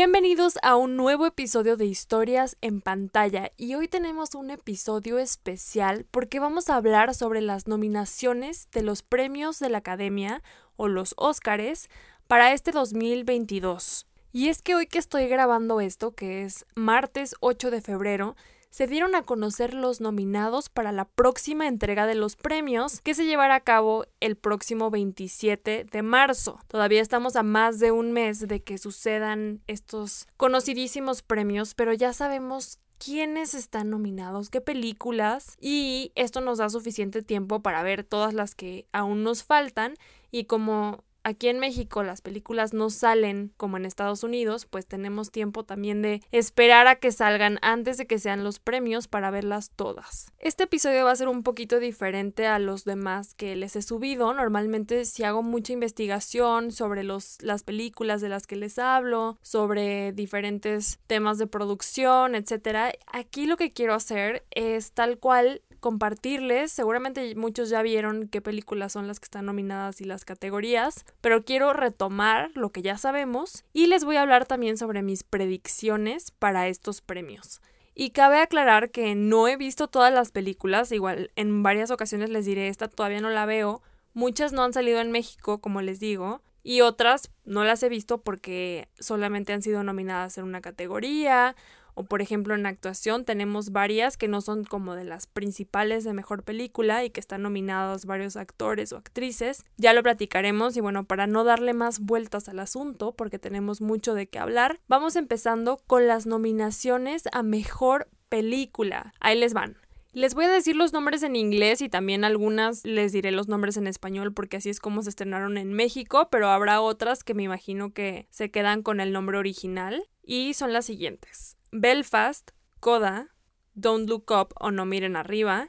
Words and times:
Bienvenidos 0.00 0.60
a 0.62 0.76
un 0.76 0.96
nuevo 0.96 1.26
episodio 1.26 1.76
de 1.76 1.84
Historias 1.84 2.56
en 2.60 2.80
pantalla 2.80 3.50
y 3.56 3.74
hoy 3.74 3.88
tenemos 3.88 4.36
un 4.36 4.52
episodio 4.52 5.18
especial 5.18 6.06
porque 6.12 6.38
vamos 6.38 6.70
a 6.70 6.76
hablar 6.76 7.16
sobre 7.16 7.40
las 7.40 7.66
nominaciones 7.66 8.68
de 8.70 8.82
los 8.82 9.02
premios 9.02 9.58
de 9.58 9.70
la 9.70 9.78
Academia 9.78 10.40
o 10.76 10.86
los 10.86 11.14
Óscares 11.16 11.90
para 12.28 12.52
este 12.52 12.70
2022. 12.70 14.06
Y 14.30 14.50
es 14.50 14.62
que 14.62 14.76
hoy 14.76 14.86
que 14.86 15.00
estoy 15.00 15.26
grabando 15.26 15.80
esto, 15.80 16.12
que 16.12 16.44
es 16.44 16.64
martes 16.76 17.34
8 17.40 17.72
de 17.72 17.80
febrero, 17.80 18.36
se 18.70 18.86
dieron 18.86 19.14
a 19.14 19.22
conocer 19.22 19.74
los 19.74 20.00
nominados 20.00 20.68
para 20.68 20.92
la 20.92 21.04
próxima 21.06 21.66
entrega 21.66 22.06
de 22.06 22.14
los 22.14 22.36
premios 22.36 23.00
que 23.00 23.14
se 23.14 23.24
llevará 23.24 23.56
a 23.56 23.60
cabo 23.60 24.06
el 24.20 24.36
próximo 24.36 24.90
27 24.90 25.84
de 25.84 26.02
marzo. 26.02 26.60
Todavía 26.68 27.00
estamos 27.00 27.36
a 27.36 27.42
más 27.42 27.78
de 27.78 27.92
un 27.92 28.12
mes 28.12 28.46
de 28.46 28.62
que 28.62 28.78
sucedan 28.78 29.62
estos 29.66 30.26
conocidísimos 30.36 31.22
premios, 31.22 31.74
pero 31.74 31.92
ya 31.92 32.12
sabemos 32.12 32.78
quiénes 32.98 33.54
están 33.54 33.90
nominados, 33.90 34.50
qué 34.50 34.60
películas 34.60 35.56
y 35.60 36.12
esto 36.14 36.40
nos 36.40 36.58
da 36.58 36.68
suficiente 36.68 37.22
tiempo 37.22 37.62
para 37.62 37.82
ver 37.82 38.04
todas 38.04 38.34
las 38.34 38.54
que 38.54 38.86
aún 38.92 39.22
nos 39.22 39.44
faltan 39.44 39.94
y 40.30 40.44
como 40.44 41.04
aquí 41.22 41.48
en 41.48 41.58
México 41.58 42.02
las 42.02 42.20
películas 42.20 42.72
no 42.72 42.90
salen 42.90 43.52
como 43.56 43.76
en 43.76 43.84
Estados 43.84 44.22
Unidos, 44.22 44.66
pues 44.66 44.86
tenemos 44.86 45.30
tiempo 45.30 45.64
también 45.64 46.02
de 46.02 46.22
esperar 46.32 46.86
a 46.86 46.96
que 46.96 47.12
salgan 47.12 47.58
antes 47.62 47.96
de 47.96 48.06
que 48.06 48.18
sean 48.18 48.44
los 48.44 48.58
premios 48.58 49.08
para 49.08 49.30
verlas 49.30 49.70
todas. 49.74 50.32
Este 50.38 50.64
episodio 50.64 51.04
va 51.04 51.12
a 51.12 51.16
ser 51.16 51.28
un 51.28 51.42
poquito 51.42 51.78
diferente 51.78 52.46
a 52.46 52.58
los 52.58 52.84
demás 52.84 53.34
que 53.34 53.56
les 53.56 53.76
he 53.76 53.82
subido. 53.82 54.32
Normalmente 54.32 55.04
si 55.04 55.24
hago 55.24 55.42
mucha 55.42 55.72
investigación 55.72 56.72
sobre 56.72 57.04
los, 57.04 57.38
las 57.42 57.62
películas 57.62 58.20
de 58.20 58.28
las 58.28 58.46
que 58.46 58.56
les 58.56 58.78
hablo, 58.78 59.38
sobre 59.42 60.12
diferentes 60.12 60.98
temas 61.06 61.38
de 61.38 61.46
producción, 61.46 62.34
etc. 62.34 62.94
Aquí 63.06 63.46
lo 63.46 63.56
que 63.56 63.72
quiero 63.72 63.94
hacer 63.94 64.44
es 64.50 64.92
tal 64.92 65.18
cual 65.18 65.62
compartirles. 65.78 66.72
Seguramente 66.72 67.34
muchos 67.34 67.70
ya 67.70 67.82
vieron 67.82 68.28
qué 68.28 68.40
películas 68.40 68.92
son 68.92 69.06
las 69.06 69.20
que 69.20 69.24
están 69.24 69.46
nominadas 69.46 70.00
y 70.00 70.04
las 70.04 70.24
categorías, 70.24 71.04
pero 71.20 71.44
quiero 71.44 71.72
retomar 71.72 72.50
lo 72.54 72.70
que 72.70 72.82
ya 72.82 72.98
sabemos 72.98 73.64
y 73.72 73.86
les 73.86 74.04
voy 74.04 74.16
a 74.16 74.22
hablar 74.22 74.46
también 74.46 74.76
sobre 74.76 75.02
mis 75.02 75.22
predicciones 75.22 76.30
para 76.30 76.68
estos 76.68 77.00
premios. 77.00 77.60
Y 77.94 78.10
cabe 78.10 78.38
aclarar 78.38 78.90
que 78.90 79.14
no 79.14 79.48
he 79.48 79.56
visto 79.56 79.88
todas 79.88 80.12
las 80.12 80.30
películas, 80.30 80.92
igual 80.92 81.32
en 81.34 81.62
varias 81.64 81.90
ocasiones 81.90 82.30
les 82.30 82.44
diré 82.44 82.68
esta 82.68 82.86
todavía 82.86 83.20
no 83.20 83.30
la 83.30 83.44
veo, 83.44 83.82
muchas 84.14 84.52
no 84.52 84.62
han 84.62 84.72
salido 84.72 85.00
en 85.00 85.10
México, 85.10 85.58
como 85.58 85.82
les 85.82 85.98
digo, 85.98 86.40
y 86.62 86.82
otras 86.82 87.30
no 87.44 87.64
las 87.64 87.82
he 87.82 87.88
visto 87.88 88.18
porque 88.18 88.88
solamente 88.98 89.52
han 89.52 89.62
sido 89.62 89.82
nominadas 89.82 90.38
en 90.38 90.44
una 90.44 90.60
categoría 90.60 91.56
o 91.98 92.04
por 92.04 92.22
ejemplo 92.22 92.54
en 92.54 92.64
actuación 92.64 93.24
tenemos 93.24 93.72
varias 93.72 94.16
que 94.16 94.28
no 94.28 94.40
son 94.40 94.64
como 94.64 94.94
de 94.94 95.02
las 95.02 95.26
principales 95.26 96.04
de 96.04 96.12
mejor 96.12 96.44
película 96.44 97.04
y 97.04 97.10
que 97.10 97.18
están 97.18 97.42
nominados 97.42 98.04
varios 98.04 98.36
actores 98.36 98.92
o 98.92 98.96
actrices. 98.96 99.64
Ya 99.78 99.92
lo 99.92 100.04
platicaremos 100.04 100.76
y 100.76 100.80
bueno, 100.80 101.06
para 101.06 101.26
no 101.26 101.42
darle 101.42 101.74
más 101.74 101.98
vueltas 101.98 102.48
al 102.48 102.60
asunto, 102.60 103.16
porque 103.16 103.40
tenemos 103.40 103.80
mucho 103.80 104.14
de 104.14 104.28
qué 104.28 104.38
hablar, 104.38 104.78
vamos 104.86 105.16
empezando 105.16 105.80
con 105.88 106.06
las 106.06 106.24
nominaciones 106.24 107.24
a 107.32 107.42
mejor 107.42 108.08
película. 108.28 109.12
Ahí 109.18 109.36
les 109.36 109.52
van. 109.52 109.76
Les 110.12 110.34
voy 110.34 110.44
a 110.44 110.52
decir 110.52 110.76
los 110.76 110.92
nombres 110.92 111.24
en 111.24 111.34
inglés 111.34 111.82
y 111.82 111.88
también 111.88 112.24
algunas 112.24 112.84
les 112.84 113.12
diré 113.12 113.32
los 113.32 113.48
nombres 113.48 113.76
en 113.76 113.88
español 113.88 114.32
porque 114.32 114.58
así 114.58 114.70
es 114.70 114.78
como 114.78 115.02
se 115.02 115.10
estrenaron 115.10 115.58
en 115.58 115.72
México, 115.72 116.28
pero 116.30 116.48
habrá 116.48 116.80
otras 116.80 117.24
que 117.24 117.34
me 117.34 117.42
imagino 117.42 117.92
que 117.92 118.28
se 118.30 118.52
quedan 118.52 118.82
con 118.82 119.00
el 119.00 119.12
nombre 119.12 119.36
original 119.36 120.04
y 120.22 120.54
son 120.54 120.72
las 120.72 120.86
siguientes. 120.86 121.57
Belfast, 121.70 122.50
Coda, 122.80 123.28
Don't 123.74 124.08
Look 124.08 124.30
Up 124.30 124.54
o 124.60 124.70
No 124.70 124.84
Miren 124.84 125.16
Arriba, 125.16 125.68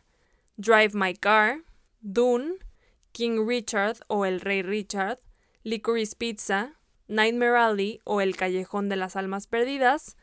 Drive 0.58 0.94
My 0.94 1.14
Car, 1.14 1.64
Dune, 2.02 2.56
King 3.12 3.46
Richard 3.46 4.00
o 4.08 4.26
El 4.26 4.40
Rey 4.40 4.62
Richard, 4.62 5.20
Licorice 5.64 6.16
Pizza, 6.16 6.78
Nightmare 7.08 7.58
Alley 7.58 8.00
o 8.06 8.22
El 8.22 8.38
Callejón 8.38 8.88
de 8.88 8.96
las 8.96 9.16
Almas 9.16 9.48
Perdidas, 9.48 10.16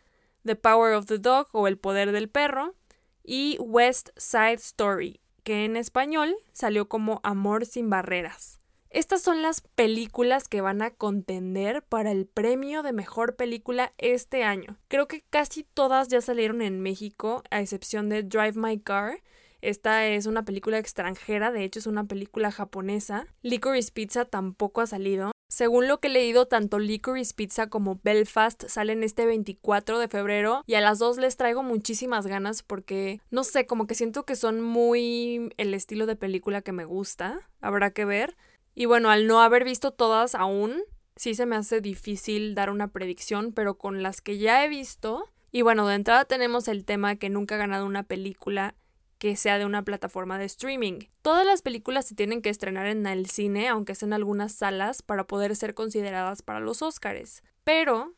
The 0.45 0.57
Power 0.57 0.95
of 0.95 1.07
the 1.07 1.19
Dog 1.19 1.49
o 1.53 1.67
El 1.67 1.77
Poder 1.77 2.13
del 2.13 2.29
Perro 2.29 2.75
y 3.23 3.59
West 3.61 4.11
Side 4.17 4.55
Story, 4.55 5.21
que 5.43 5.65
en 5.65 5.77
español 5.77 6.37
salió 6.53 6.89
como 6.89 7.21
Amor 7.23 7.67
sin 7.67 7.91
Barreras. 7.91 8.61
Estas 8.97 9.21
son 9.21 9.43
las 9.43 9.61
películas 9.61 10.49
que 10.49 10.63
van 10.63 10.81
a 10.81 10.91
contender 10.91 11.83
para 11.83 12.13
el 12.13 12.25
premio 12.25 12.83
de 12.83 12.95
mejor 12.95 13.37
película 13.37 13.93
este 13.99 14.43
año. 14.43 14.79
Creo 14.89 15.07
que 15.07 15.21
casi 15.29 15.65
todas 15.65 16.09
ya 16.09 16.23
salieron 16.23 16.63
en 16.63 16.81
México, 16.81 17.43
a 17.51 17.61
excepción 17.61 18.09
de 18.09 18.23
Drive 18.23 18.55
My 18.55 18.81
Car. 18.81 19.21
Esta 19.61 20.07
es 20.07 20.25
una 20.25 20.47
película 20.47 20.79
extranjera, 20.79 21.53
de 21.53 21.63
hecho 21.63 21.79
es 21.79 21.87
una 21.87 22.05
película 22.05 22.51
japonesa. 22.51 23.27
Licorice 23.43 23.93
Pizza 23.93 24.25
tampoco 24.25 24.81
ha 24.81 24.87
salido. 24.87 25.33
Según 25.49 25.89
lo 25.89 26.01
que 26.01 26.09
he 26.09 26.11
leído, 26.11 26.47
tanto 26.47 26.79
Licorice 26.79 27.35
Pizza 27.35 27.69
como 27.69 28.01
Belfast 28.03 28.65
salen 28.67 29.03
este 29.03 29.27
24 29.27 29.99
de 29.99 30.09
febrero 30.09 30.63
y 30.67 30.73
a 30.73 30.81
las 30.81 30.99
dos 30.99 31.19
les 31.19 31.37
traigo 31.37 31.63
muchísimas 31.63 32.27
ganas 32.27 32.63
porque, 32.63 33.21
no 33.31 33.45
sé, 33.45 33.67
como 33.67 33.87
que 33.87 33.95
siento 33.95 34.25
que 34.25 34.37
son 34.37 34.63
muy 34.63 35.53
el 35.59 35.75
estilo 35.75 36.07
de 36.07 36.17
película 36.17 36.63
que 36.63 36.73
me 36.73 36.87
gusta. 36.87 37.47
Habrá 37.61 37.91
que 37.91 38.07
ver. 38.07 38.35
Y 38.77 38.85
bueno, 38.85 39.11
al 39.11 39.27
no 39.27 39.41
haber 39.41 39.65
visto 39.65 39.91
todas 39.91 40.35
aún, 40.35 40.83
sí 41.17 41.35
se 41.35 41.47
me 41.47 41.57
hace 41.57 41.81
difícil 41.81 42.55
dar 42.55 42.69
una 42.69 42.89
predicción, 42.89 43.53
pero 43.53 43.79
con 43.79 44.03
las 44.03 44.21
que 44.21 44.37
ya 44.37 44.63
he 44.63 44.69
visto, 44.69 45.33
y 45.51 45.63
bueno, 45.63 45.89
de 45.89 45.95
entrada 45.95 46.27
tenemos 46.27 46.69
el 46.69 46.85
tema 46.85 47.17
que 47.17 47.31
nunca 47.31 47.55
ha 47.55 47.59
ganado 47.59 47.87
una 47.87 48.03
película 48.03 48.75
que 49.17 49.35
sea 49.35 49.57
de 49.57 49.65
una 49.65 49.83
plataforma 49.83 50.39
de 50.39 50.45
streaming. 50.45 51.07
Todas 51.23 51.47
las 51.47 51.63
películas 51.63 52.07
se 52.07 52.15
tienen 52.15 52.43
que 52.43 52.51
estrenar 52.51 52.87
en 52.87 53.07
el 53.07 53.31
cine, 53.31 53.67
aunque 53.67 53.95
sea 53.95 54.09
en 54.09 54.13
algunas 54.13 54.53
salas, 54.53 55.01
para 55.01 55.27
poder 55.27 55.57
ser 55.57 55.73
consideradas 55.73 56.43
para 56.43 56.61
los 56.61 56.83
Oscars. 56.83 57.43
Pero, 57.65 58.13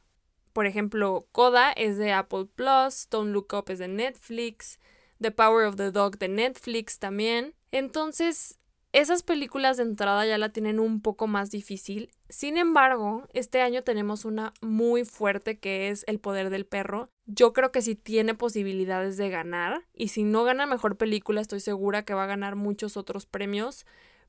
por 0.53 0.67
ejemplo, 0.67 1.29
Coda 1.31 1.71
es 1.71 1.99
de 1.99 2.13
Apple 2.13 2.47
Plus, 2.53 3.07
Don't 3.11 3.33
Look 3.33 3.55
Up 3.55 3.71
es 3.71 3.79
de 3.79 3.87
Netflix, 3.87 4.81
The 5.21 5.31
Power 5.31 5.67
of 5.67 5.77
the 5.77 5.93
Dog 5.93 6.19
de 6.19 6.27
Netflix 6.27 6.99
también. 6.99 7.55
Entonces, 7.71 8.59
esas 8.93 9.23
películas 9.23 9.77
de 9.77 9.83
entrada 9.83 10.25
ya 10.25 10.39
la 10.39 10.49
tienen 10.49 10.81
un 10.81 11.03
poco 11.03 11.27
más 11.27 11.51
difícil. 11.51 12.11
Sin 12.31 12.57
embargo, 12.57 13.27
este 13.35 13.61
año 13.61 13.83
tenemos 13.83 14.25
una 14.25 14.55
muy 14.63 15.05
fuerte 15.05 15.59
que 15.59 15.91
es 15.91 16.05
El 16.07 16.19
poder 16.19 16.49
del 16.49 16.65
perro. 16.65 17.11
Yo 17.27 17.53
creo 17.53 17.71
que 17.71 17.83
sí 17.83 17.95
tiene 17.95 18.35
posibilidades 18.35 19.19
de 19.19 19.29
ganar. 19.29 19.85
Y 19.93 20.09
si 20.09 20.25
no 20.25 20.45
gana 20.45 20.65
mejor 20.67 20.97
película, 20.97 21.43
estoy 21.43 21.61
segura 21.61 22.05
que 22.05 22.15
va 22.15 22.25
a 22.25 22.29
ganar 22.29 22.57
muchos 22.57 22.97
otros 22.97 23.27
premios. 23.27 23.85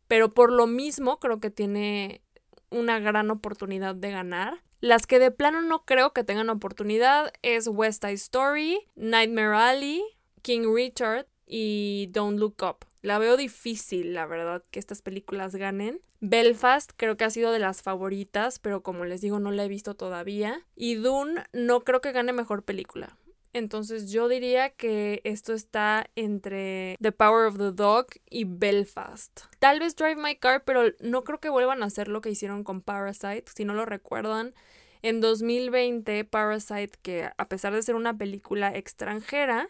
Pero 0.07 0.33
por 0.33 0.51
lo 0.51 0.67
mismo, 0.67 1.19
creo 1.19 1.39
que 1.39 1.51
tiene 1.51 2.21
una 2.69 2.99
gran 2.99 3.31
oportunidad 3.31 3.95
de 3.95 4.11
ganar. 4.11 4.61
Las 4.81 5.07
que 5.07 5.19
de 5.19 5.31
plano 5.31 5.61
no 5.61 5.85
creo 5.85 6.11
que 6.13 6.23
tengan 6.23 6.49
oportunidad 6.49 7.31
es 7.41 7.67
West 7.67 8.03
Side 8.03 8.13
Story, 8.13 8.79
Nightmare 8.95 9.55
Alley, 9.55 10.01
King 10.41 10.73
Richard 10.73 11.27
y 11.49 12.07
Don't 12.13 12.39
Look 12.39 12.57
Up. 12.61 12.85
La 13.01 13.17
veo 13.17 13.35
difícil, 13.35 14.13
la 14.13 14.25
verdad, 14.25 14.63
que 14.71 14.79
estas 14.79 15.01
películas 15.01 15.55
ganen. 15.55 15.99
Belfast 16.21 16.91
creo 16.95 17.17
que 17.17 17.23
ha 17.23 17.29
sido 17.29 17.51
de 17.51 17.59
las 17.59 17.81
favoritas, 17.81 18.59
pero 18.59 18.83
como 18.83 19.05
les 19.05 19.21
digo, 19.21 19.39
no 19.39 19.51
la 19.51 19.65
he 19.65 19.69
visto 19.69 19.95
todavía. 19.95 20.65
Y 20.75 20.95
Dune 20.95 21.43
no 21.53 21.83
creo 21.83 22.01
que 22.01 22.11
gane 22.11 22.33
mejor 22.33 22.63
película. 22.63 23.17
Entonces 23.51 24.11
yo 24.11 24.27
diría 24.27 24.69
que 24.69 25.21
esto 25.23 25.53
está 25.53 26.07
entre 26.15 26.97
The 27.01 27.11
Power 27.11 27.47
of 27.47 27.57
the 27.57 27.71
Dog 27.71 28.07
y 28.29 28.43
Belfast. 28.43 29.41
Tal 29.57 29.79
vez 29.79 29.95
Drive 29.95 30.17
My 30.17 30.35
Car, 30.35 30.63
pero 30.63 30.83
no 30.99 31.23
creo 31.23 31.39
que 31.39 31.49
vuelvan 31.49 31.81
a 31.81 31.87
hacer 31.87 32.09
lo 32.09 32.21
que 32.21 32.29
hicieron 32.29 32.63
con 32.63 32.81
Parasite. 32.81 33.45
Si 33.55 33.65
no 33.65 33.73
lo 33.73 33.85
recuerdan, 33.85 34.53
en 35.01 35.19
2020 35.21 36.25
Parasite, 36.25 36.91
que 37.01 37.31
a 37.35 37.49
pesar 37.49 37.73
de 37.73 37.81
ser 37.81 37.95
una 37.95 38.17
película 38.17 38.75
extranjera, 38.75 39.69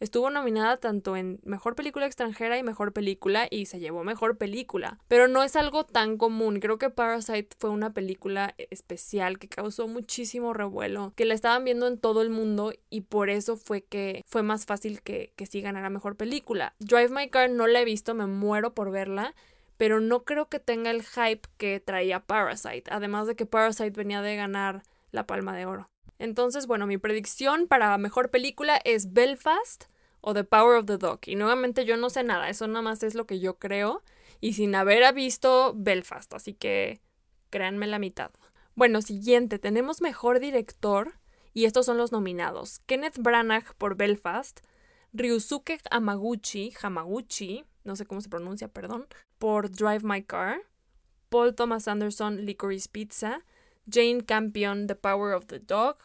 Estuvo 0.00 0.30
nominada 0.30 0.78
tanto 0.78 1.14
en 1.14 1.40
Mejor 1.44 1.74
Película 1.74 2.06
Extranjera 2.06 2.56
y 2.56 2.62
Mejor 2.62 2.94
Película 2.94 3.46
y 3.50 3.66
se 3.66 3.80
llevó 3.80 4.02
Mejor 4.02 4.38
Película. 4.38 4.98
Pero 5.08 5.28
no 5.28 5.42
es 5.42 5.56
algo 5.56 5.84
tan 5.84 6.16
común. 6.16 6.58
Creo 6.58 6.78
que 6.78 6.88
Parasite 6.88 7.54
fue 7.58 7.68
una 7.68 7.92
película 7.92 8.54
especial 8.70 9.38
que 9.38 9.48
causó 9.48 9.88
muchísimo 9.88 10.54
revuelo, 10.54 11.12
que 11.16 11.26
la 11.26 11.34
estaban 11.34 11.64
viendo 11.64 11.86
en 11.86 11.98
todo 11.98 12.22
el 12.22 12.30
mundo 12.30 12.72
y 12.88 13.02
por 13.02 13.28
eso 13.28 13.58
fue 13.58 13.82
que 13.82 14.24
fue 14.26 14.42
más 14.42 14.64
fácil 14.64 15.02
que, 15.02 15.34
que 15.36 15.44
sí 15.44 15.60
ganara 15.60 15.90
Mejor 15.90 16.16
Película. 16.16 16.74
Drive 16.78 17.10
My 17.10 17.28
Car 17.28 17.50
no 17.50 17.66
la 17.66 17.82
he 17.82 17.84
visto, 17.84 18.14
me 18.14 18.24
muero 18.24 18.72
por 18.72 18.90
verla 18.90 19.34
pero 19.76 19.98
no 19.98 20.24
creo 20.24 20.50
que 20.50 20.58
tenga 20.58 20.90
el 20.90 21.02
hype 21.02 21.48
que 21.56 21.80
traía 21.80 22.20
Parasite, 22.20 22.84
además 22.90 23.26
de 23.26 23.34
que 23.34 23.46
Parasite 23.46 23.92
venía 23.92 24.20
de 24.20 24.36
ganar 24.36 24.82
la 25.10 25.26
Palma 25.26 25.56
de 25.56 25.64
Oro. 25.64 25.88
Entonces, 26.20 26.66
bueno, 26.66 26.86
mi 26.86 26.98
predicción 26.98 27.66
para 27.66 27.96
mejor 27.96 28.30
película 28.30 28.78
es 28.84 29.14
Belfast 29.14 29.84
o 30.20 30.34
The 30.34 30.44
Power 30.44 30.76
of 30.76 30.84
the 30.84 30.98
Dog. 30.98 31.20
Y 31.24 31.34
nuevamente 31.34 31.86
yo 31.86 31.96
no 31.96 32.10
sé 32.10 32.22
nada, 32.24 32.50
eso 32.50 32.68
nada 32.68 32.82
más 32.82 33.02
es 33.02 33.14
lo 33.14 33.26
que 33.26 33.40
yo 33.40 33.58
creo 33.58 34.02
y 34.38 34.52
sin 34.52 34.74
haber 34.74 35.12
visto 35.14 35.72
Belfast, 35.74 36.34
así 36.34 36.52
que 36.52 37.00
créanme 37.48 37.86
la 37.86 37.98
mitad. 37.98 38.30
Bueno, 38.74 39.00
siguiente, 39.00 39.58
tenemos 39.58 40.02
mejor 40.02 40.40
director 40.40 41.14
Y 41.52 41.64
estos 41.64 41.86
son 41.86 41.96
los 41.96 42.12
nominados. 42.12 42.80
Kenneth 42.86 43.18
Branagh 43.18 43.74
por 43.76 43.96
Belfast, 43.96 44.60
Ryusuke 45.12 45.80
Hamaguchi, 45.90 46.72
Hamaguchi, 46.80 47.64
no 47.82 47.96
sé 47.96 48.04
cómo 48.06 48.20
se 48.20 48.28
pronuncia, 48.28 48.68
perdón, 48.68 49.06
por 49.38 49.70
Drive 49.70 50.02
My 50.04 50.22
Car, 50.22 50.60
Paul 51.30 51.54
Thomas 51.54 51.88
Anderson, 51.88 52.44
Licorice 52.44 52.88
Pizza, 52.92 53.40
Jane 53.90 54.22
Campion, 54.24 54.86
The 54.86 54.94
Power 54.94 55.34
of 55.34 55.46
the 55.46 55.58
Dog, 55.58 55.96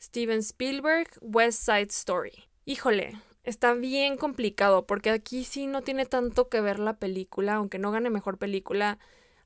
Steven 0.00 0.38
Spielberg, 0.38 1.08
West 1.20 1.62
Side 1.64 1.88
Story. 1.90 2.44
Híjole, 2.64 3.16
está 3.44 3.74
bien 3.74 4.16
complicado 4.16 4.86
porque 4.86 5.10
aquí 5.10 5.44
sí 5.44 5.66
no 5.66 5.82
tiene 5.82 6.06
tanto 6.06 6.48
que 6.48 6.60
ver 6.60 6.78
la 6.78 6.98
película, 6.98 7.54
aunque 7.54 7.78
no 7.78 7.90
gane 7.90 8.10
mejor 8.10 8.38
película, 8.38 8.98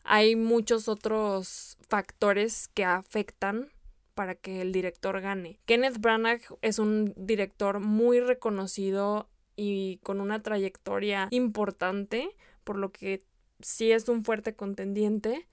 hay 0.05 0.37
muchos 0.37 0.89
otros 0.89 1.77
factores 1.89 2.69
que 2.69 2.85
afectan 2.85 3.71
para 4.15 4.35
que 4.37 4.61
el 4.61 4.71
director 4.71 5.21
gane. 5.21 5.59
Kenneth 5.67 5.99
Branagh 5.99 6.43
es 6.63 6.79
un 6.79 7.15
director 7.17 7.81
muy 7.81 8.21
reconocido 8.21 9.29
y 9.57 9.99
con 9.99 10.21
una 10.21 10.43
trayectoria 10.43 11.29
importante, 11.31 12.29
por 12.63 12.77
lo 12.77 12.93
que 12.93 13.23
sí 13.61 13.91
es 13.91 14.09
un 14.09 14.25
fuerte 14.25 14.55
contendiente. 14.55 15.49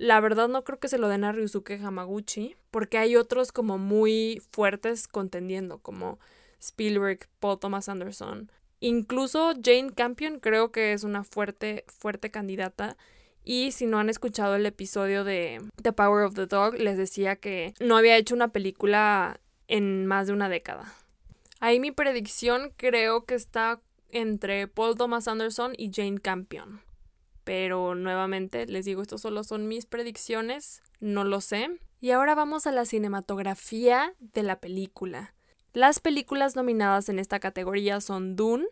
La 0.00 0.18
verdad 0.20 0.48
no 0.48 0.64
creo 0.64 0.78
que 0.78 0.88
se 0.88 0.96
lo 0.96 1.08
den 1.10 1.24
a 1.24 1.32
Ryusuke 1.32 1.78
Hamaguchi, 1.78 2.56
porque 2.70 2.96
hay 2.96 3.16
otros 3.16 3.52
como 3.52 3.76
muy 3.76 4.42
fuertes 4.50 5.06
contendiendo, 5.06 5.76
como 5.76 6.18
Spielberg, 6.58 7.28
Paul 7.38 7.58
Thomas 7.58 7.90
Anderson. 7.90 8.50
Incluso 8.80 9.52
Jane 9.62 9.92
Campion 9.94 10.40
creo 10.40 10.72
que 10.72 10.94
es 10.94 11.04
una 11.04 11.22
fuerte, 11.22 11.84
fuerte 11.86 12.30
candidata. 12.30 12.96
Y 13.44 13.72
si 13.72 13.84
no 13.84 13.98
han 13.98 14.08
escuchado 14.08 14.54
el 14.54 14.64
episodio 14.64 15.22
de 15.22 15.60
The 15.82 15.92
Power 15.92 16.24
of 16.24 16.34
the 16.34 16.46
Dog, 16.46 16.76
les 16.76 16.96
decía 16.96 17.36
que 17.36 17.74
no 17.78 17.98
había 17.98 18.16
hecho 18.16 18.34
una 18.34 18.48
película 18.48 19.38
en 19.68 20.06
más 20.06 20.28
de 20.28 20.32
una 20.32 20.48
década. 20.48 20.94
Ahí 21.58 21.78
mi 21.78 21.90
predicción 21.90 22.72
creo 22.78 23.26
que 23.26 23.34
está 23.34 23.82
entre 24.08 24.66
Paul 24.66 24.96
Thomas 24.96 25.28
Anderson 25.28 25.74
y 25.76 25.90
Jane 25.92 26.20
Campion. 26.20 26.80
Pero 27.50 27.96
nuevamente 27.96 28.64
les 28.66 28.84
digo, 28.84 29.02
estos 29.02 29.22
solo 29.22 29.42
son 29.42 29.66
mis 29.66 29.84
predicciones, 29.84 30.84
no 31.00 31.24
lo 31.24 31.40
sé. 31.40 31.80
Y 32.00 32.12
ahora 32.12 32.36
vamos 32.36 32.68
a 32.68 32.70
la 32.70 32.84
cinematografía 32.84 34.14
de 34.20 34.44
la 34.44 34.60
película. 34.60 35.34
Las 35.72 35.98
películas 35.98 36.54
nominadas 36.54 37.08
en 37.08 37.18
esta 37.18 37.40
categoría 37.40 38.00
son 38.00 38.36
Dune, 38.36 38.66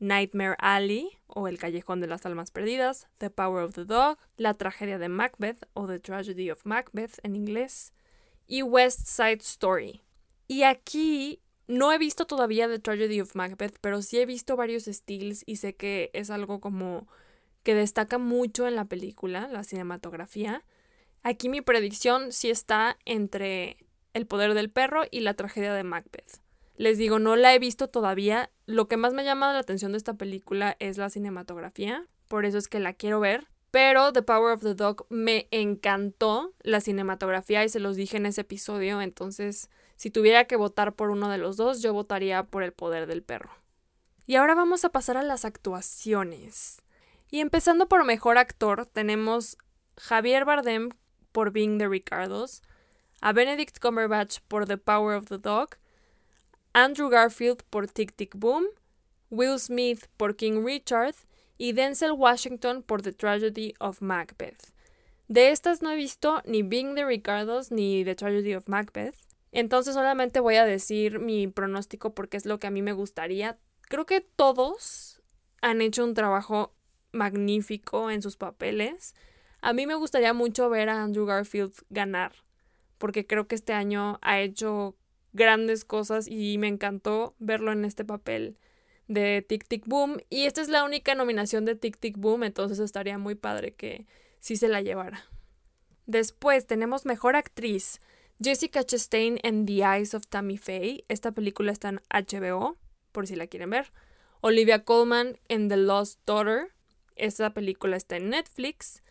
Nightmare 0.00 0.56
Alley 0.58 1.08
o 1.28 1.46
El 1.46 1.58
Callejón 1.58 2.00
de 2.00 2.08
las 2.08 2.26
Almas 2.26 2.50
Perdidas, 2.50 3.06
The 3.18 3.30
Power 3.30 3.62
of 3.62 3.74
the 3.74 3.84
Dog, 3.84 4.18
La 4.36 4.54
Tragedia 4.54 4.98
de 4.98 5.08
Macbeth 5.08 5.68
o 5.74 5.86
The 5.86 6.00
Tragedy 6.00 6.50
of 6.50 6.66
Macbeth 6.66 7.20
en 7.22 7.36
inglés 7.36 7.92
y 8.48 8.62
West 8.62 9.06
Side 9.06 9.38
Story. 9.42 10.02
Y 10.48 10.64
aquí 10.64 11.42
no 11.68 11.92
he 11.92 11.98
visto 11.98 12.26
todavía 12.26 12.66
The 12.66 12.80
Tragedy 12.80 13.20
of 13.20 13.36
Macbeth, 13.36 13.78
pero 13.80 14.02
sí 14.02 14.18
he 14.18 14.26
visto 14.26 14.56
varios 14.56 14.86
stills 14.86 15.44
y 15.46 15.58
sé 15.58 15.76
que 15.76 16.10
es 16.12 16.30
algo 16.30 16.58
como 16.60 17.06
que 17.66 17.74
destaca 17.74 18.18
mucho 18.18 18.68
en 18.68 18.76
la 18.76 18.84
película, 18.84 19.48
la 19.48 19.64
cinematografía. 19.64 20.62
Aquí 21.24 21.48
mi 21.48 21.62
predicción 21.62 22.30
sí 22.30 22.48
está 22.48 22.96
entre 23.04 23.76
El 24.14 24.28
poder 24.28 24.54
del 24.54 24.70
perro 24.70 25.02
y 25.10 25.18
La 25.18 25.34
tragedia 25.34 25.74
de 25.74 25.82
Macbeth. 25.82 26.40
Les 26.76 26.96
digo, 26.96 27.18
no 27.18 27.34
la 27.34 27.52
he 27.52 27.58
visto 27.58 27.88
todavía. 27.88 28.50
Lo 28.66 28.86
que 28.86 28.96
más 28.96 29.14
me 29.14 29.24
llama 29.24 29.52
la 29.52 29.58
atención 29.58 29.90
de 29.90 29.98
esta 29.98 30.14
película 30.14 30.76
es 30.78 30.96
la 30.96 31.10
cinematografía, 31.10 32.06
por 32.28 32.46
eso 32.46 32.56
es 32.56 32.68
que 32.68 32.78
la 32.78 32.92
quiero 32.92 33.18
ver. 33.18 33.48
Pero 33.72 34.12
The 34.12 34.22
Power 34.22 34.54
of 34.54 34.62
the 34.62 34.76
Dog 34.76 35.04
me 35.08 35.48
encantó 35.50 36.54
la 36.60 36.80
cinematografía 36.80 37.64
y 37.64 37.68
se 37.68 37.80
los 37.80 37.96
dije 37.96 38.18
en 38.18 38.26
ese 38.26 38.42
episodio, 38.42 39.02
entonces 39.02 39.70
si 39.96 40.12
tuviera 40.12 40.44
que 40.44 40.54
votar 40.54 40.94
por 40.94 41.10
uno 41.10 41.28
de 41.28 41.38
los 41.38 41.56
dos, 41.56 41.82
yo 41.82 41.92
votaría 41.92 42.44
por 42.44 42.62
El 42.62 42.72
poder 42.72 43.08
del 43.08 43.24
perro. 43.24 43.50
Y 44.24 44.36
ahora 44.36 44.54
vamos 44.54 44.84
a 44.84 44.90
pasar 44.90 45.16
a 45.16 45.24
las 45.24 45.44
actuaciones. 45.44 46.80
Y 47.30 47.40
empezando 47.40 47.88
por 47.88 48.04
mejor 48.04 48.38
actor, 48.38 48.86
tenemos 48.86 49.56
Javier 49.96 50.44
Bardem 50.44 50.90
por 51.32 51.50
Being 51.50 51.78
the 51.78 51.88
Ricardos, 51.88 52.62
a 53.20 53.32
Benedict 53.32 53.78
Cumberbatch 53.80 54.40
por 54.48 54.66
The 54.66 54.78
Power 54.78 55.16
of 55.16 55.26
the 55.26 55.38
Dog, 55.38 55.76
Andrew 56.72 57.08
Garfield 57.08 57.62
por 57.70 57.88
Tic 57.88 58.14
Tic 58.14 58.34
Boom, 58.36 58.66
Will 59.30 59.58
Smith 59.58 60.06
por 60.16 60.36
King 60.36 60.64
Richard 60.64 61.14
y 61.58 61.72
Denzel 61.72 62.12
Washington 62.12 62.82
por 62.82 63.02
The 63.02 63.12
Tragedy 63.12 63.74
of 63.80 64.00
Macbeth. 64.00 64.72
De 65.28 65.50
estas 65.50 65.82
no 65.82 65.90
he 65.90 65.96
visto 65.96 66.42
ni 66.44 66.62
Being 66.62 66.94
the 66.94 67.04
Ricardos 67.04 67.72
ni 67.72 68.04
The 68.04 68.14
Tragedy 68.14 68.54
of 68.54 68.68
Macbeth, 68.68 69.16
entonces 69.50 69.94
solamente 69.94 70.38
voy 70.38 70.56
a 70.56 70.64
decir 70.64 71.18
mi 71.18 71.48
pronóstico 71.48 72.14
porque 72.14 72.36
es 72.36 72.46
lo 72.46 72.58
que 72.58 72.68
a 72.68 72.70
mí 72.70 72.82
me 72.82 72.92
gustaría. 72.92 73.58
Creo 73.88 74.06
que 74.06 74.20
todos 74.20 75.20
han 75.62 75.80
hecho 75.80 76.04
un 76.04 76.14
trabajo 76.14 76.75
magnífico 77.12 78.10
en 78.10 78.22
sus 78.22 78.36
papeles. 78.36 79.14
A 79.60 79.72
mí 79.72 79.86
me 79.86 79.94
gustaría 79.94 80.32
mucho 80.32 80.68
ver 80.68 80.88
a 80.88 81.02
Andrew 81.02 81.26
Garfield 81.26 81.72
ganar, 81.90 82.32
porque 82.98 83.26
creo 83.26 83.46
que 83.46 83.54
este 83.54 83.72
año 83.72 84.18
ha 84.22 84.40
hecho 84.40 84.96
grandes 85.32 85.84
cosas 85.84 86.28
y 86.28 86.58
me 86.58 86.68
encantó 86.68 87.34
verlo 87.38 87.72
en 87.72 87.84
este 87.84 88.04
papel 88.04 88.58
de 89.08 89.44
Tic 89.46 89.66
Tic 89.66 89.86
Boom. 89.86 90.18
Y 90.30 90.44
esta 90.46 90.60
es 90.60 90.68
la 90.68 90.84
única 90.84 91.14
nominación 91.14 91.64
de 91.64 91.76
Tic 91.76 91.98
Tic 91.98 92.16
Boom, 92.16 92.44
entonces 92.44 92.78
estaría 92.78 93.18
muy 93.18 93.34
padre 93.34 93.74
que 93.74 94.06
sí 94.40 94.56
se 94.56 94.68
la 94.68 94.80
llevara. 94.80 95.24
Después 96.06 96.66
tenemos 96.66 97.04
Mejor 97.04 97.36
Actriz. 97.36 98.00
Jessica 98.42 98.84
Chastain 98.84 99.38
en 99.42 99.64
The 99.64 99.82
Eyes 99.82 100.14
of 100.14 100.26
Tammy 100.26 100.58
Faye. 100.58 101.04
Esta 101.08 101.32
película 101.32 101.72
está 101.72 101.88
en 101.88 102.00
HBO, 102.10 102.76
por 103.12 103.26
si 103.26 103.34
la 103.34 103.46
quieren 103.46 103.70
ver. 103.70 103.92
Olivia 104.42 104.84
Colman 104.84 105.38
en 105.48 105.68
The 105.68 105.78
Lost 105.78 106.20
Daughter. 106.26 106.75
Esta 107.16 107.52
película 107.52 107.96
está 107.96 108.16
en 108.16 108.30
Netflix. 108.30 109.02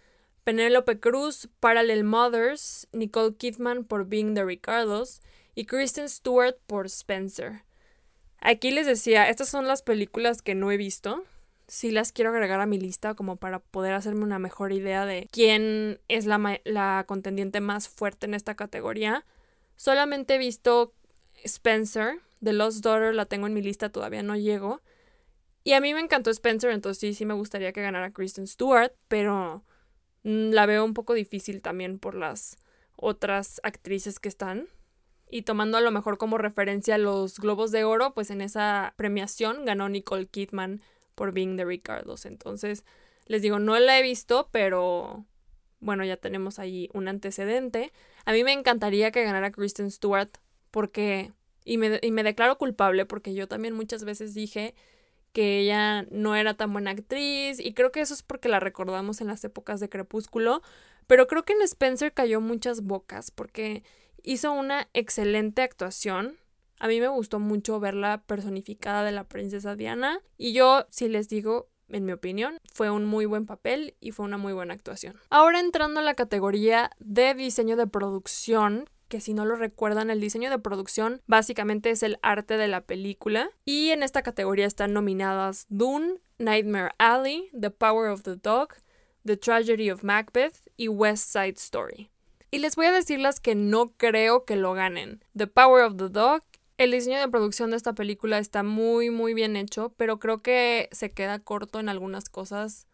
Penélope 0.43 0.99
Cruz, 0.99 1.49
Parallel 1.59 2.03
Mothers. 2.03 2.87
Nicole 2.91 3.35
Kidman 3.35 3.83
por 3.83 4.05
Being 4.05 4.33
the 4.35 4.45
Ricardos 4.45 5.21
y 5.55 5.65
Kristen 5.65 6.07
Stewart 6.09 6.57
por 6.67 6.85
Spencer. 6.85 7.63
Aquí 8.39 8.71
les 8.71 8.85
decía, 8.85 9.29
estas 9.29 9.49
son 9.49 9.67
las 9.67 9.81
películas 9.81 10.41
que 10.41 10.53
no 10.53 10.71
he 10.71 10.77
visto. 10.77 11.23
Sí 11.67 11.89
las 11.89 12.11
quiero 12.11 12.29
agregar 12.29 12.59
a 12.59 12.67
mi 12.67 12.77
lista 12.77 13.15
como 13.15 13.37
para 13.37 13.59
poder 13.59 13.93
hacerme 13.93 14.23
una 14.23 14.37
mejor 14.37 14.71
idea 14.71 15.05
de 15.05 15.27
quién 15.31 15.99
es 16.07 16.27
la, 16.27 16.59
la 16.63 17.05
contendiente 17.07 17.59
más 17.59 17.89
fuerte 17.89 18.27
en 18.27 18.35
esta 18.35 18.55
categoría. 18.55 19.25
Solamente 19.77 20.35
he 20.35 20.37
visto 20.37 20.93
Spencer, 21.43 22.19
The 22.43 22.53
Lost 22.53 22.83
Daughter 22.83 23.15
la 23.15 23.25
tengo 23.25 23.47
en 23.47 23.53
mi 23.53 23.63
lista, 23.63 23.89
todavía 23.89 24.21
no 24.21 24.35
llego. 24.35 24.81
Y 25.65 25.73
a 25.73 25.81
mí 25.81 25.95
me 25.95 25.99
encantó 25.99 26.29
Spencer, 26.29 26.69
entonces 26.69 26.99
sí, 26.99 27.15
sí 27.15 27.25
me 27.25 27.33
gustaría 27.33 27.73
que 27.73 27.81
ganara 27.81 28.11
Kristen 28.11 28.45
Stewart, 28.45 28.93
pero 29.07 29.65
mm, 30.21 30.51
la 30.51 30.67
veo 30.67 30.85
un 30.85 30.93
poco 30.93 31.15
difícil 31.15 31.63
también 31.63 31.97
por 31.97 32.13
las 32.13 32.57
otras 32.95 33.59
actrices 33.63 34.19
que 34.19 34.29
están. 34.29 34.67
Y 35.27 35.41
tomando 35.41 35.79
a 35.79 35.81
lo 35.81 35.89
mejor 35.89 36.19
como 36.19 36.37
referencia 36.37 36.99
los 36.99 37.39
Globos 37.39 37.71
de 37.71 37.83
Oro, 37.83 38.13
pues 38.13 38.29
en 38.29 38.41
esa 38.41 38.93
premiación 38.95 39.65
ganó 39.65 39.89
Nicole 39.89 40.27
Kidman 40.27 40.83
por 41.15 41.31
Being 41.31 41.57
the 41.57 41.65
Ricardos. 41.65 42.27
Entonces, 42.27 42.85
les 43.25 43.41
digo, 43.41 43.57
no 43.57 43.75
la 43.79 43.97
he 43.97 44.03
visto, 44.03 44.49
pero 44.51 45.25
bueno, 45.79 46.05
ya 46.05 46.17
tenemos 46.17 46.59
ahí 46.59 46.91
un 46.93 47.07
antecedente. 47.07 47.91
A 48.25 48.33
mí 48.33 48.43
me 48.43 48.53
encantaría 48.53 49.09
que 49.09 49.23
ganara 49.23 49.51
Kristen 49.51 49.89
Stewart 49.89 50.29
porque, 50.69 51.33
y 51.63 51.79
me, 51.79 51.99
y 52.03 52.11
me 52.11 52.21
declaro 52.21 52.59
culpable 52.59 53.07
porque 53.07 53.33
yo 53.33 53.47
también 53.47 53.73
muchas 53.73 54.03
veces 54.03 54.35
dije 54.35 54.75
que 55.35 55.59
ella 55.59 56.03
no 56.11 56.33
era 56.37 56.53
tan 56.53 56.71
buena 56.71 56.91
actriz 56.91 57.59
y 57.59 57.73
creo 57.73 57.91
que 57.91 57.99
eso 57.99 58.13
es 58.13 58.23
porque 58.23 58.47
la 58.47 58.61
recordamos 58.61 59.19
en 59.19 59.27
las 59.27 59.43
épocas 59.43 59.81
de 59.81 59.89
Crepúsculo, 59.89 60.61
pero 61.07 61.27
creo 61.27 61.43
que 61.43 61.51
en 61.51 61.61
Spencer 61.61 62.13
cayó 62.13 62.39
muchas 62.39 62.83
bocas 62.83 63.31
porque 63.31 63.83
hizo 64.23 64.53
una 64.53 64.87
excelente 64.93 65.61
actuación. 65.61 66.37
A 66.79 66.87
mí 66.87 67.01
me 67.01 67.09
gustó 67.09 67.39
mucho 67.39 67.81
verla 67.81 68.23
personificada 68.25 69.03
de 69.03 69.11
la 69.11 69.25
princesa 69.25 69.75
Diana 69.75 70.21
y 70.37 70.53
yo, 70.53 70.85
si 70.89 71.09
les 71.09 71.27
digo, 71.27 71.67
en 71.89 72.05
mi 72.05 72.13
opinión, 72.13 72.57
fue 72.71 72.89
un 72.89 73.03
muy 73.03 73.25
buen 73.25 73.45
papel 73.45 73.97
y 73.99 74.11
fue 74.11 74.25
una 74.25 74.37
muy 74.37 74.53
buena 74.53 74.73
actuación. 74.73 75.19
Ahora 75.29 75.59
entrando 75.59 75.99
a 75.99 76.03
la 76.03 76.13
categoría 76.13 76.91
de 76.99 77.33
diseño 77.33 77.75
de 77.75 77.87
producción, 77.87 78.89
que 79.15 79.21
si 79.21 79.33
no 79.33 79.45
lo 79.45 79.55
recuerdan, 79.55 80.09
el 80.09 80.19
diseño 80.19 80.49
de 80.49 80.59
producción 80.59 81.21
básicamente 81.25 81.89
es 81.89 82.03
el 82.03 82.19
arte 82.21 82.57
de 82.57 82.67
la 82.67 82.81
película. 82.81 83.49
Y 83.63 83.91
en 83.91 84.03
esta 84.03 84.23
categoría 84.23 84.65
están 84.65 84.91
nominadas 84.91 85.67
Dune, 85.69 86.15
Nightmare 86.37 86.91
Alley, 86.97 87.47
The 87.57 87.69
Power 87.69 88.09
of 88.09 88.23
the 88.23 88.35
Dog, 88.35 88.73
The 89.23 89.37
Tragedy 89.37 89.89
of 89.89 90.03
Macbeth 90.03 90.67
y 90.75 90.89
West 90.89 91.31
Side 91.31 91.53
Story. 91.55 92.09
Y 92.51 92.59
les 92.59 92.75
voy 92.75 92.87
a 92.87 92.91
decir 92.91 93.19
las 93.19 93.39
que 93.39 93.55
no 93.55 93.93
creo 93.95 94.43
que 94.43 94.57
lo 94.57 94.73
ganen. 94.73 95.23
The 95.33 95.47
Power 95.47 95.85
of 95.85 95.95
the 95.95 96.09
Dog. 96.09 96.41
El 96.77 96.91
diseño 96.91 97.21
de 97.21 97.29
producción 97.29 97.71
de 97.71 97.77
esta 97.77 97.93
película 97.93 98.37
está 98.39 98.63
muy 98.63 99.11
muy 99.11 99.33
bien 99.33 99.55
hecho, 99.55 99.93
pero 99.95 100.19
creo 100.19 100.41
que 100.41 100.89
se 100.91 101.09
queda 101.09 101.39
corto 101.39 101.79
en 101.79 101.87
algunas 101.87 102.27
cosas 102.27 102.85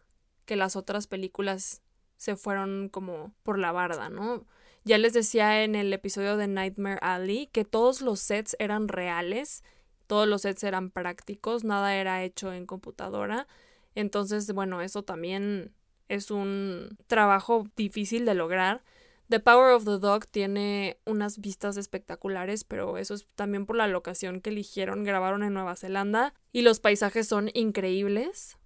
que 0.44 0.54
las 0.54 0.76
otras 0.76 1.08
películas 1.08 1.82
se 2.16 2.36
fueron 2.36 2.90
como 2.90 3.34
por 3.42 3.58
la 3.58 3.72
barda, 3.72 4.08
¿no? 4.08 4.46
Ya 4.84 4.98
les 4.98 5.12
decía 5.12 5.62
en 5.62 5.74
el 5.76 5.92
episodio 5.92 6.36
de 6.36 6.48
Nightmare 6.48 6.98
Alley 7.02 7.46
que 7.52 7.64
todos 7.64 8.00
los 8.00 8.18
sets 8.18 8.56
eran 8.58 8.88
reales, 8.88 9.62
todos 10.08 10.26
los 10.26 10.42
sets 10.42 10.64
eran 10.64 10.90
prácticos, 10.90 11.62
nada 11.62 11.94
era 11.94 12.24
hecho 12.24 12.52
en 12.52 12.66
computadora. 12.66 13.46
Entonces, 13.94 14.52
bueno, 14.52 14.82
eso 14.82 15.04
también 15.04 15.72
es 16.08 16.30
un 16.30 16.98
trabajo 17.06 17.66
difícil 17.76 18.24
de 18.24 18.34
lograr. 18.34 18.82
The 19.28 19.40
Power 19.40 19.72
of 19.72 19.84
the 19.84 19.98
Dog 19.98 20.26
tiene 20.26 20.98
unas 21.06 21.38
vistas 21.38 21.76
espectaculares, 21.76 22.64
pero 22.64 22.98
eso 22.98 23.14
es 23.14 23.26
también 23.34 23.66
por 23.66 23.76
la 23.76 23.86
locación 23.86 24.40
que 24.40 24.50
eligieron. 24.50 25.04
Grabaron 25.04 25.42
en 25.42 25.54
Nueva 25.54 25.76
Zelanda 25.76 26.34
y 26.52 26.62
los 26.62 26.80
paisajes 26.80 27.28
son 27.28 27.50
increíbles. 27.54 28.58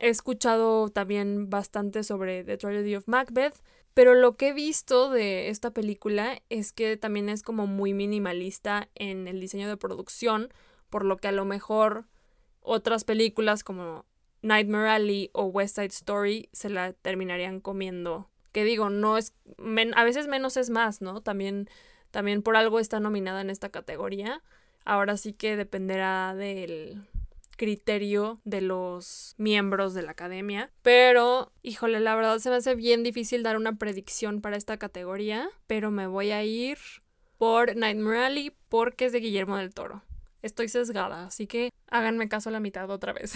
He 0.00 0.08
escuchado 0.08 0.88
también 0.88 1.50
bastante 1.50 2.02
sobre 2.04 2.42
The 2.42 2.56
Tragedy 2.56 2.96
of 2.96 3.06
Macbeth, 3.06 3.54
pero 3.94 4.14
lo 4.14 4.36
que 4.36 4.48
he 4.48 4.52
visto 4.52 5.10
de 5.10 5.48
esta 5.48 5.72
película 5.72 6.40
es 6.48 6.72
que 6.72 6.96
también 6.96 7.28
es 7.28 7.42
como 7.42 7.66
muy 7.66 7.94
minimalista 7.94 8.88
en 8.94 9.28
el 9.28 9.40
diseño 9.40 9.68
de 9.68 9.76
producción, 9.76 10.52
por 10.90 11.04
lo 11.04 11.16
que 11.16 11.28
a 11.28 11.32
lo 11.32 11.44
mejor 11.44 12.06
otras 12.60 13.04
películas 13.04 13.64
como 13.64 14.04
Nightmare 14.42 14.90
Alley 14.90 15.30
o 15.32 15.44
West 15.44 15.76
Side 15.76 15.86
Story 15.86 16.48
se 16.52 16.68
la 16.68 16.92
terminarían 16.92 17.60
comiendo. 17.60 18.30
Que 18.52 18.64
digo, 18.64 18.88
no 18.88 19.18
es 19.18 19.34
a 19.94 20.04
veces 20.04 20.26
menos 20.28 20.56
es 20.56 20.70
más, 20.70 21.00
¿no? 21.00 21.20
También 21.20 21.68
también 22.10 22.42
por 22.42 22.56
algo 22.56 22.80
está 22.80 23.00
nominada 23.00 23.40
en 23.40 23.50
esta 23.50 23.68
categoría. 23.68 24.42
Ahora 24.84 25.16
sí 25.16 25.32
que 25.32 25.56
dependerá 25.56 26.34
del 26.34 27.06
criterio 27.58 28.40
de 28.44 28.62
los 28.62 29.34
miembros 29.36 29.92
de 29.92 30.00
la 30.00 30.12
academia. 30.12 30.70
Pero, 30.80 31.52
híjole, 31.62 32.00
la 32.00 32.14
verdad 32.14 32.38
se 32.38 32.48
me 32.48 32.56
hace 32.56 32.74
bien 32.74 33.02
difícil 33.02 33.42
dar 33.42 33.58
una 33.58 33.76
predicción 33.76 34.40
para 34.40 34.56
esta 34.56 34.78
categoría. 34.78 35.50
Pero 35.66 35.90
me 35.90 36.06
voy 36.06 36.30
a 36.30 36.42
ir 36.42 36.78
por 37.36 37.76
Nightmare 37.76 38.24
Alley 38.24 38.56
porque 38.70 39.06
es 39.06 39.12
de 39.12 39.20
Guillermo 39.20 39.58
del 39.58 39.74
Toro. 39.74 40.02
Estoy 40.40 40.68
sesgada, 40.68 41.26
así 41.26 41.46
que 41.46 41.70
háganme 41.90 42.28
caso 42.28 42.48
a 42.48 42.52
la 42.52 42.60
mitad 42.60 42.88
otra 42.88 43.12
vez. 43.12 43.34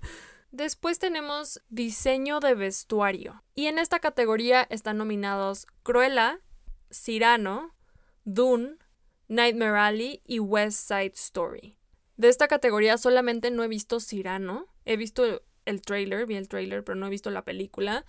Después 0.52 0.98
tenemos 0.98 1.60
diseño 1.68 2.40
de 2.40 2.54
vestuario. 2.54 3.42
Y 3.54 3.66
en 3.66 3.78
esta 3.78 3.98
categoría 3.98 4.66
están 4.70 4.96
nominados 4.96 5.66
Cruella, 5.82 6.40
Cyrano, 6.90 7.74
Dune, 8.24 8.76
Nightmare 9.28 9.78
Alley 9.78 10.22
y 10.24 10.38
West 10.38 10.88
Side 10.88 11.12
Story. 11.14 11.76
De 12.16 12.28
esta 12.28 12.48
categoría 12.48 12.96
solamente 12.96 13.50
no 13.50 13.62
he 13.62 13.68
visto 13.68 14.00
Cyrano. 14.00 14.66
He 14.84 14.96
visto 14.96 15.42
el 15.66 15.82
trailer, 15.82 16.26
vi 16.26 16.36
el 16.36 16.48
trailer, 16.48 16.82
pero 16.82 16.96
no 16.96 17.06
he 17.06 17.10
visto 17.10 17.30
la 17.30 17.44
película. 17.44 18.04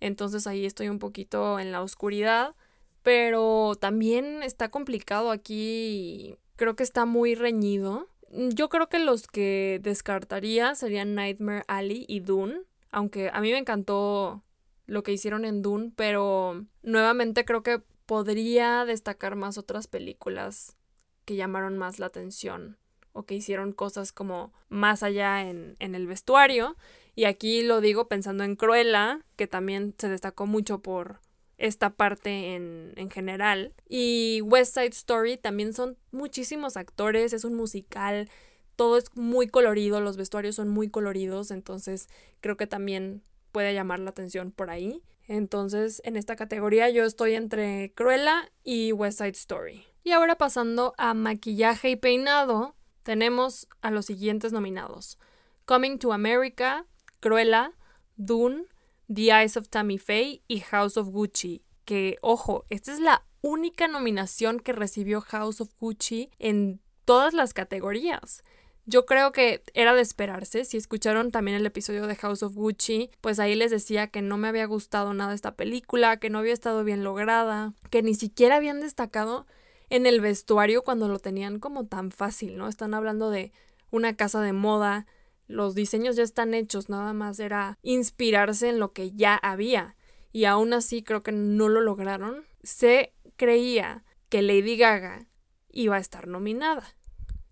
Entonces 0.00 0.46
ahí 0.46 0.66
estoy 0.66 0.88
un 0.88 0.98
poquito 0.98 1.58
en 1.58 1.72
la 1.72 1.82
oscuridad. 1.82 2.54
Pero 3.02 3.74
también 3.80 4.42
está 4.42 4.68
complicado 4.68 5.30
aquí. 5.30 6.36
Creo 6.56 6.76
que 6.76 6.82
está 6.82 7.06
muy 7.06 7.34
reñido. 7.34 8.08
Yo 8.30 8.68
creo 8.68 8.88
que 8.88 8.98
los 8.98 9.26
que 9.26 9.80
descartaría 9.82 10.74
serían 10.74 11.14
Nightmare 11.14 11.64
Alley 11.68 12.04
y 12.08 12.20
Dune. 12.20 12.62
Aunque 12.90 13.30
a 13.32 13.40
mí 13.40 13.52
me 13.52 13.58
encantó 13.58 14.42
lo 14.86 15.02
que 15.02 15.12
hicieron 15.12 15.44
en 15.44 15.62
Dune, 15.62 15.92
pero 15.96 16.64
nuevamente 16.82 17.44
creo 17.44 17.62
que 17.62 17.80
podría 18.06 18.84
destacar 18.84 19.34
más 19.34 19.58
otras 19.58 19.86
películas 19.86 20.76
que 21.24 21.36
llamaron 21.36 21.76
más 21.76 21.98
la 21.98 22.06
atención 22.06 22.78
o 23.16 23.24
que 23.24 23.34
hicieron 23.34 23.72
cosas 23.72 24.12
como 24.12 24.52
más 24.68 25.02
allá 25.02 25.48
en, 25.48 25.76
en 25.78 25.94
el 25.94 26.06
vestuario. 26.06 26.76
Y 27.14 27.24
aquí 27.24 27.62
lo 27.62 27.80
digo 27.80 28.08
pensando 28.08 28.44
en 28.44 28.56
Cruella, 28.56 29.20
que 29.36 29.46
también 29.46 29.94
se 29.98 30.08
destacó 30.08 30.46
mucho 30.46 30.80
por 30.80 31.20
esta 31.58 31.90
parte 31.90 32.54
en, 32.54 32.92
en, 32.96 33.10
general. 33.10 33.72
Y 33.88 34.42
West 34.42 34.74
Side 34.74 34.88
Story 34.88 35.38
también 35.38 35.72
son 35.72 35.96
muchísimos 36.10 36.76
actores, 36.76 37.32
es 37.32 37.44
un 37.44 37.54
musical, 37.54 38.28
todo 38.76 38.98
es 38.98 39.06
muy 39.14 39.48
colorido, 39.48 40.02
los 40.02 40.18
vestuarios 40.18 40.56
son 40.56 40.68
muy 40.68 40.90
coloridos, 40.90 41.50
entonces 41.50 42.08
creo 42.40 42.58
que 42.58 42.66
también 42.66 43.22
puede 43.52 43.72
llamar 43.72 44.00
la 44.00 44.10
atención 44.10 44.52
por 44.52 44.68
ahí. 44.68 45.02
Entonces, 45.28 46.02
en 46.04 46.16
esta 46.16 46.36
categoría 46.36 46.90
yo 46.90 47.04
estoy 47.04 47.34
entre 47.34 47.92
Cruella 47.94 48.52
y 48.62 48.92
West 48.92 49.18
Side 49.18 49.30
Story. 49.30 49.84
Y 50.04 50.12
ahora 50.12 50.36
pasando 50.36 50.94
a 50.98 51.14
maquillaje 51.14 51.90
y 51.90 51.96
peinado, 51.96 52.75
tenemos 53.06 53.68
a 53.82 53.92
los 53.92 54.06
siguientes 54.06 54.52
nominados. 54.52 55.16
Coming 55.64 55.98
to 55.98 56.12
America, 56.12 56.86
Cruella, 57.20 57.72
Dune, 58.16 58.64
The 59.06 59.30
Eyes 59.30 59.56
of 59.56 59.68
Tammy 59.68 59.96
Faye 59.96 60.42
y 60.48 60.58
House 60.58 60.96
of 60.96 61.10
Gucci. 61.10 61.64
Que, 61.84 62.18
ojo, 62.20 62.64
esta 62.68 62.92
es 62.92 62.98
la 62.98 63.24
única 63.42 63.86
nominación 63.86 64.58
que 64.58 64.72
recibió 64.72 65.20
House 65.20 65.60
of 65.60 65.70
Gucci 65.78 66.30
en 66.40 66.80
todas 67.04 67.32
las 67.32 67.54
categorías. 67.54 68.42
Yo 68.86 69.06
creo 69.06 69.30
que 69.30 69.62
era 69.72 69.94
de 69.94 70.02
esperarse. 70.02 70.64
Si 70.64 70.76
escucharon 70.76 71.30
también 71.30 71.56
el 71.56 71.66
episodio 71.66 72.08
de 72.08 72.16
House 72.16 72.42
of 72.42 72.54
Gucci, 72.54 73.12
pues 73.20 73.38
ahí 73.38 73.54
les 73.54 73.70
decía 73.70 74.08
que 74.08 74.20
no 74.20 74.36
me 74.36 74.48
había 74.48 74.66
gustado 74.66 75.14
nada 75.14 75.32
esta 75.32 75.54
película, 75.54 76.16
que 76.16 76.28
no 76.28 76.40
había 76.40 76.54
estado 76.54 76.82
bien 76.82 77.04
lograda, 77.04 77.72
que 77.88 78.02
ni 78.02 78.16
siquiera 78.16 78.56
habían 78.56 78.80
destacado 78.80 79.46
en 79.90 80.06
el 80.06 80.20
vestuario 80.20 80.82
cuando 80.82 81.08
lo 81.08 81.18
tenían 81.18 81.58
como 81.60 81.86
tan 81.86 82.10
fácil, 82.10 82.56
¿no? 82.56 82.68
Están 82.68 82.94
hablando 82.94 83.30
de 83.30 83.52
una 83.90 84.16
casa 84.16 84.40
de 84.40 84.52
moda, 84.52 85.06
los 85.46 85.74
diseños 85.74 86.16
ya 86.16 86.22
están 86.22 86.54
hechos, 86.54 86.88
nada 86.88 87.12
más 87.12 87.38
era 87.38 87.78
inspirarse 87.82 88.68
en 88.68 88.78
lo 88.78 88.92
que 88.92 89.12
ya 89.12 89.36
había. 89.36 89.96
Y 90.32 90.44
aún 90.44 90.72
así 90.72 91.02
creo 91.02 91.22
que 91.22 91.32
no 91.32 91.68
lo 91.68 91.80
lograron. 91.80 92.44
Se 92.62 93.14
creía 93.36 94.04
que 94.28 94.42
Lady 94.42 94.76
Gaga 94.76 95.26
iba 95.70 95.96
a 95.96 96.00
estar 96.00 96.26
nominada. 96.26 96.96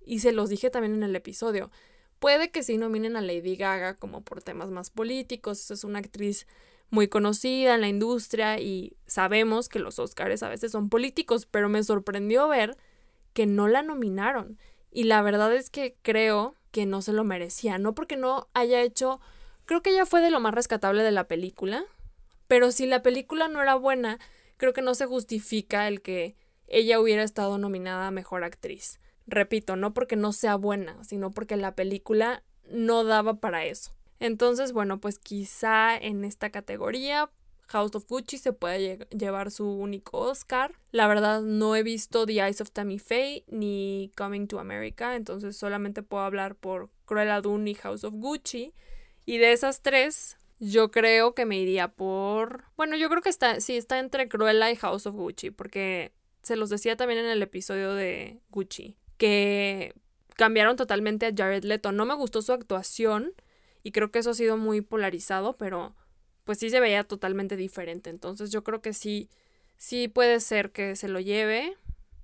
Y 0.04 0.18
se 0.18 0.32
los 0.32 0.50
dije 0.50 0.70
también 0.70 0.94
en 0.94 1.02
el 1.02 1.16
episodio. 1.16 1.70
Puede 2.18 2.50
que 2.50 2.62
sí 2.62 2.76
nominen 2.76 3.16
a 3.16 3.22
Lady 3.22 3.56
Gaga 3.56 3.94
como 3.94 4.22
por 4.22 4.42
temas 4.42 4.70
más 4.70 4.90
políticos. 4.90 5.70
Es 5.70 5.84
una 5.84 6.00
actriz 6.00 6.46
muy 6.94 7.08
conocida 7.08 7.74
en 7.74 7.82
la 7.82 7.88
industria 7.88 8.58
y 8.58 8.96
sabemos 9.06 9.68
que 9.68 9.80
los 9.80 9.98
Oscars 9.98 10.42
a 10.42 10.48
veces 10.48 10.72
son 10.72 10.88
políticos, 10.88 11.46
pero 11.46 11.68
me 11.68 11.82
sorprendió 11.82 12.48
ver 12.48 12.76
que 13.34 13.46
no 13.46 13.68
la 13.68 13.82
nominaron. 13.82 14.58
Y 14.90 15.04
la 15.04 15.20
verdad 15.20 15.54
es 15.54 15.68
que 15.68 15.96
creo 16.02 16.54
que 16.70 16.86
no 16.86 17.02
se 17.02 17.12
lo 17.12 17.24
merecía, 17.24 17.78
no 17.78 17.94
porque 17.94 18.16
no 18.16 18.48
haya 18.54 18.80
hecho, 18.80 19.20
creo 19.64 19.82
que 19.82 19.90
ella 19.90 20.06
fue 20.06 20.20
de 20.20 20.30
lo 20.30 20.40
más 20.40 20.54
rescatable 20.54 21.02
de 21.02 21.10
la 21.10 21.28
película, 21.28 21.84
pero 22.48 22.72
si 22.72 22.86
la 22.86 23.02
película 23.02 23.48
no 23.48 23.60
era 23.60 23.74
buena, 23.74 24.18
creo 24.56 24.72
que 24.72 24.82
no 24.82 24.94
se 24.94 25.06
justifica 25.06 25.88
el 25.88 26.00
que 26.00 26.36
ella 26.66 27.00
hubiera 27.00 27.22
estado 27.22 27.58
nominada 27.58 28.06
a 28.06 28.12
mejor 28.12 28.44
actriz. 28.44 29.00
Repito, 29.26 29.76
no 29.76 29.94
porque 29.94 30.16
no 30.16 30.32
sea 30.32 30.56
buena, 30.56 31.02
sino 31.04 31.30
porque 31.30 31.56
la 31.56 31.74
película 31.74 32.42
no 32.70 33.04
daba 33.04 33.34
para 33.40 33.64
eso. 33.64 33.92
Entonces, 34.24 34.72
bueno, 34.72 35.00
pues 35.00 35.18
quizá 35.18 35.94
en 35.98 36.24
esta 36.24 36.48
categoría 36.48 37.28
House 37.66 37.94
of 37.94 38.06
Gucci 38.08 38.38
se 38.38 38.54
puede 38.54 39.06
llevar 39.10 39.50
su 39.50 39.70
único 39.70 40.18
Oscar. 40.18 40.72
La 40.92 41.06
verdad 41.06 41.42
no 41.42 41.76
he 41.76 41.82
visto 41.82 42.24
The 42.24 42.40
Eyes 42.40 42.62
of 42.62 42.70
Tammy 42.70 42.98
Faye 42.98 43.44
ni 43.48 44.10
Coming 44.16 44.46
to 44.46 44.60
America, 44.60 45.14
entonces 45.14 45.58
solamente 45.58 46.02
puedo 46.02 46.22
hablar 46.22 46.54
por 46.54 46.88
Cruella 47.04 47.42
Dune 47.42 47.72
y 47.72 47.74
House 47.74 48.02
of 48.02 48.14
Gucci. 48.14 48.72
Y 49.26 49.36
de 49.36 49.52
esas 49.52 49.82
tres, 49.82 50.38
yo 50.58 50.90
creo 50.90 51.34
que 51.34 51.44
me 51.44 51.58
iría 51.58 51.88
por... 51.88 52.64
Bueno, 52.78 52.96
yo 52.96 53.10
creo 53.10 53.20
que 53.20 53.28
está, 53.28 53.60
sí, 53.60 53.76
está 53.76 53.98
entre 53.98 54.26
Cruella 54.30 54.70
y 54.70 54.76
House 54.76 55.06
of 55.06 55.16
Gucci, 55.16 55.50
porque 55.50 56.14
se 56.42 56.56
los 56.56 56.70
decía 56.70 56.96
también 56.96 57.20
en 57.20 57.30
el 57.30 57.42
episodio 57.42 57.92
de 57.92 58.40
Gucci, 58.48 58.96
que 59.18 59.92
cambiaron 60.34 60.76
totalmente 60.76 61.26
a 61.26 61.32
Jared 61.36 61.64
Leto. 61.64 61.92
No 61.92 62.06
me 62.06 62.14
gustó 62.14 62.40
su 62.40 62.54
actuación 62.54 63.34
y 63.84 63.92
creo 63.92 64.10
que 64.10 64.18
eso 64.18 64.30
ha 64.30 64.34
sido 64.34 64.56
muy 64.56 64.80
polarizado, 64.80 65.52
pero 65.52 65.94
pues 66.42 66.58
sí 66.58 66.70
se 66.70 66.80
veía 66.80 67.04
totalmente 67.04 67.56
diferente. 67.56 68.10
Entonces 68.10 68.50
yo 68.50 68.64
creo 68.64 68.80
que 68.80 68.94
sí, 68.94 69.28
sí 69.76 70.08
puede 70.08 70.40
ser 70.40 70.72
que 70.72 70.96
se 70.96 71.06
lo 71.06 71.20
lleve 71.20 71.76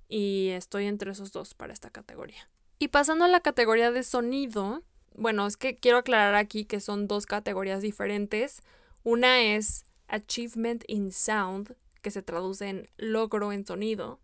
y 0.09 0.49
estoy 0.49 0.87
entre 0.87 1.11
esos 1.11 1.31
dos 1.31 1.53
para 1.53 1.71
esta 1.71 1.91
categoría. 1.91 2.49
Y 2.79 2.89
pasando 2.89 3.25
a 3.25 3.29
la 3.29 3.41
categoría 3.41 3.91
de 3.91 4.03
sonido, 4.03 4.81
bueno, 5.15 5.45
es 5.45 5.55
que 5.55 5.77
quiero 5.77 5.99
aclarar 5.99 6.33
aquí 6.33 6.65
que 6.65 6.79
son 6.79 7.07
dos 7.07 7.27
categorías 7.27 7.81
diferentes. 7.81 8.61
Una 9.03 9.43
es 9.43 9.85
Achievement 10.07 10.83
in 10.87 11.11
Sound, 11.11 11.75
que 12.01 12.09
se 12.09 12.23
traduce 12.23 12.67
en 12.67 12.89
logro 12.97 13.51
en 13.51 13.65
sonido, 13.67 14.19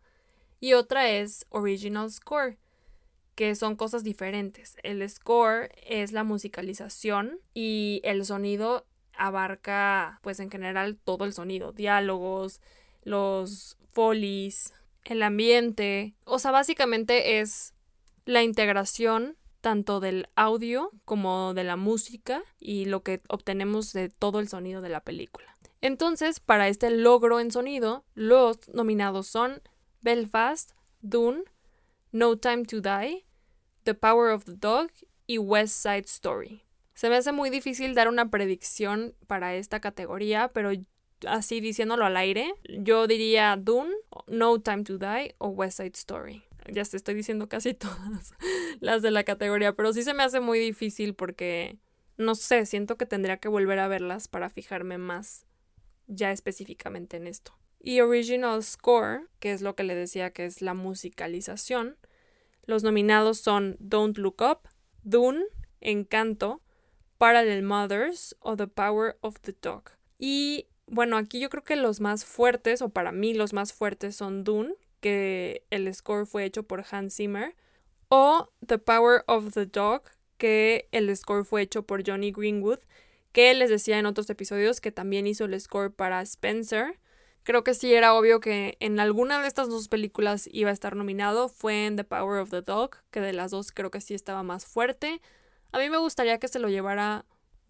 y 0.59 0.73
otra 0.73 1.11
es 1.11 1.45
Original 1.49 2.11
Score, 2.11 2.57
que 3.37 3.53
son 3.53 3.75
cosas 3.75 4.03
diferentes. 4.03 4.77
El 4.81 5.07
score 5.07 5.69
es 5.85 6.11
la 6.11 6.23
musicalización 6.23 7.39
y 7.53 8.01
el 8.03 8.25
sonido 8.25 8.87
abarca 9.13 10.19
pues 10.23 10.39
en 10.39 10.49
general 10.49 10.97
todo 10.97 11.23
el 11.23 11.33
sonido, 11.33 11.71
diálogos, 11.71 12.61
los 13.03 13.77
folies, 13.91 14.73
el 15.03 15.21
ambiente, 15.21 16.15
o 16.25 16.39
sea, 16.39 16.49
básicamente 16.49 17.39
es 17.39 17.75
la 18.25 18.41
integración 18.41 19.37
tanto 19.61 19.99
del 19.99 20.29
audio 20.35 20.89
como 21.05 21.53
de 21.53 21.63
la 21.63 21.75
música 21.75 22.41
y 22.59 22.85
lo 22.85 23.03
que 23.03 23.21
obtenemos 23.29 23.93
de 23.93 24.09
todo 24.09 24.39
el 24.39 24.49
sonido 24.49 24.81
de 24.81 24.89
la 24.89 25.01
película. 25.01 25.55
Entonces, 25.79 26.39
para 26.39 26.69
este 26.69 26.89
logro 26.89 27.39
en 27.39 27.51
sonido, 27.51 28.03
los 28.15 28.67
nominados 28.69 29.27
son 29.27 29.61
Belfast, 30.01 30.71
Dune, 31.01 31.43
No 32.11 32.37
Time 32.37 32.65
to 32.65 32.81
Die, 32.81 33.26
The 33.87 33.93
Power 33.93 34.31
of 34.31 34.43
the 34.43 34.57
Dog 34.57 34.89
y 35.27 35.37
West 35.37 35.81
Side 35.81 36.07
Story. 36.07 36.61
Se 36.93 37.07
me 37.07 37.15
hace 37.15 37.31
muy 37.31 37.49
difícil 37.49 37.95
dar 37.95 38.09
una 38.09 38.29
predicción 38.29 39.15
para 39.27 39.55
esta 39.55 39.79
categoría, 39.79 40.49
pero 40.49 40.71
así 41.25 41.61
diciéndolo 41.61 42.03
al 42.03 42.17
aire, 42.17 42.53
yo 42.67 43.07
diría 43.07 43.55
Dune, 43.55 43.95
No 44.27 44.59
Time 44.59 44.83
to 44.83 44.97
Die 44.97 45.35
o 45.37 45.47
West 45.47 45.77
Side 45.77 45.93
Story. 45.93 46.43
Ya 46.69 46.83
te 46.83 46.97
estoy 46.97 47.15
diciendo 47.15 47.47
casi 47.47 47.73
todas 47.75 48.33
las 48.81 49.01
de 49.01 49.11
la 49.11 49.23
categoría, 49.23 49.71
pero 49.71 49.93
sí 49.93 50.03
se 50.03 50.13
me 50.13 50.23
hace 50.23 50.41
muy 50.41 50.59
difícil 50.59 51.15
porque, 51.15 51.77
no 52.17 52.35
sé, 52.35 52.65
siento 52.65 52.97
que 52.97 53.05
tendría 53.05 53.37
que 53.37 53.47
volver 53.47 53.79
a 53.79 53.87
verlas 53.87 54.27
para 54.27 54.49
fijarme 54.49 54.97
más 54.97 55.45
ya 56.07 56.33
específicamente 56.33 57.15
en 57.15 57.27
esto. 57.27 57.57
Y 57.79 58.01
Original 58.01 58.61
Score, 58.65 59.29
que 59.39 59.53
es 59.53 59.61
lo 59.61 59.77
que 59.77 59.83
le 59.83 59.95
decía 59.95 60.31
que 60.31 60.43
es 60.43 60.61
la 60.61 60.73
musicalización, 60.73 61.95
los 62.67 62.83
nominados 62.83 63.39
son 63.39 63.75
Don't 63.79 64.17
Look 64.17 64.41
Up, 64.41 64.69
Dune, 65.03 65.43
Encanto, 65.81 66.61
Parallel 67.17 67.63
Mothers 67.63 68.35
o 68.39 68.55
The 68.55 68.67
Power 68.67 69.17
of 69.21 69.39
the 69.41 69.55
Dog. 69.59 69.91
Y 70.19 70.67
bueno, 70.85 71.17
aquí 71.17 71.39
yo 71.39 71.49
creo 71.49 71.63
que 71.63 71.75
los 71.75 71.99
más 71.99 72.25
fuertes, 72.25 72.81
o 72.81 72.89
para 72.89 73.11
mí 73.11 73.33
los 73.33 73.53
más 73.53 73.73
fuertes, 73.73 74.15
son 74.15 74.43
Dune, 74.43 74.75
que 74.99 75.65
el 75.69 75.93
score 75.93 76.25
fue 76.25 76.45
hecho 76.45 76.63
por 76.63 76.85
Hans 76.89 77.15
Zimmer, 77.15 77.55
o 78.09 78.49
The 78.65 78.77
Power 78.77 79.23
of 79.27 79.53
the 79.53 79.65
Dog, 79.65 80.03
que 80.37 80.87
el 80.91 81.15
score 81.15 81.45
fue 81.45 81.63
hecho 81.63 81.83
por 81.83 82.07
Johnny 82.07 82.31
Greenwood, 82.31 82.79
que 83.31 83.53
les 83.53 83.69
decía 83.69 83.99
en 83.99 84.05
otros 84.05 84.29
episodios 84.29 84.81
que 84.81 84.91
también 84.91 85.27
hizo 85.27 85.45
el 85.45 85.59
score 85.59 85.93
para 85.93 86.21
Spencer. 86.21 86.99
Creo 87.47 87.63
que 87.63 87.73
sí 87.73 87.93
era 87.93 88.13
obvio 88.13 88.41
que 88.41 88.75
en 88.81 88.99
alguna 88.99 89.41
de 89.41 89.47
estas 89.47 89.69
dos 89.69 89.87
películas 89.87 90.49
iba 90.51 90.69
a 90.69 90.73
estar 90.73 90.97
nominado. 90.97 91.47
Fue 91.47 91.85
en 91.85 91.95
The 91.95 92.03
Power 92.03 92.41
of 92.41 92.49
the 92.49 92.61
Dog, 92.61 92.97
que 93.09 93.21
de 93.21 93.31
las 93.31 93.51
dos 93.51 93.71
creo 93.71 93.89
que 93.89 94.01
sí 94.01 94.13
estaba 94.13 94.43
más 94.43 94.65
fuerte. 94.65 95.21
A 95.71 95.79
mí 95.79 95.89
me 95.89 95.95
gustaría 95.95 96.39
que 96.39 96.49
se 96.49 96.59
lo 96.59 96.67
llevara 96.67 97.23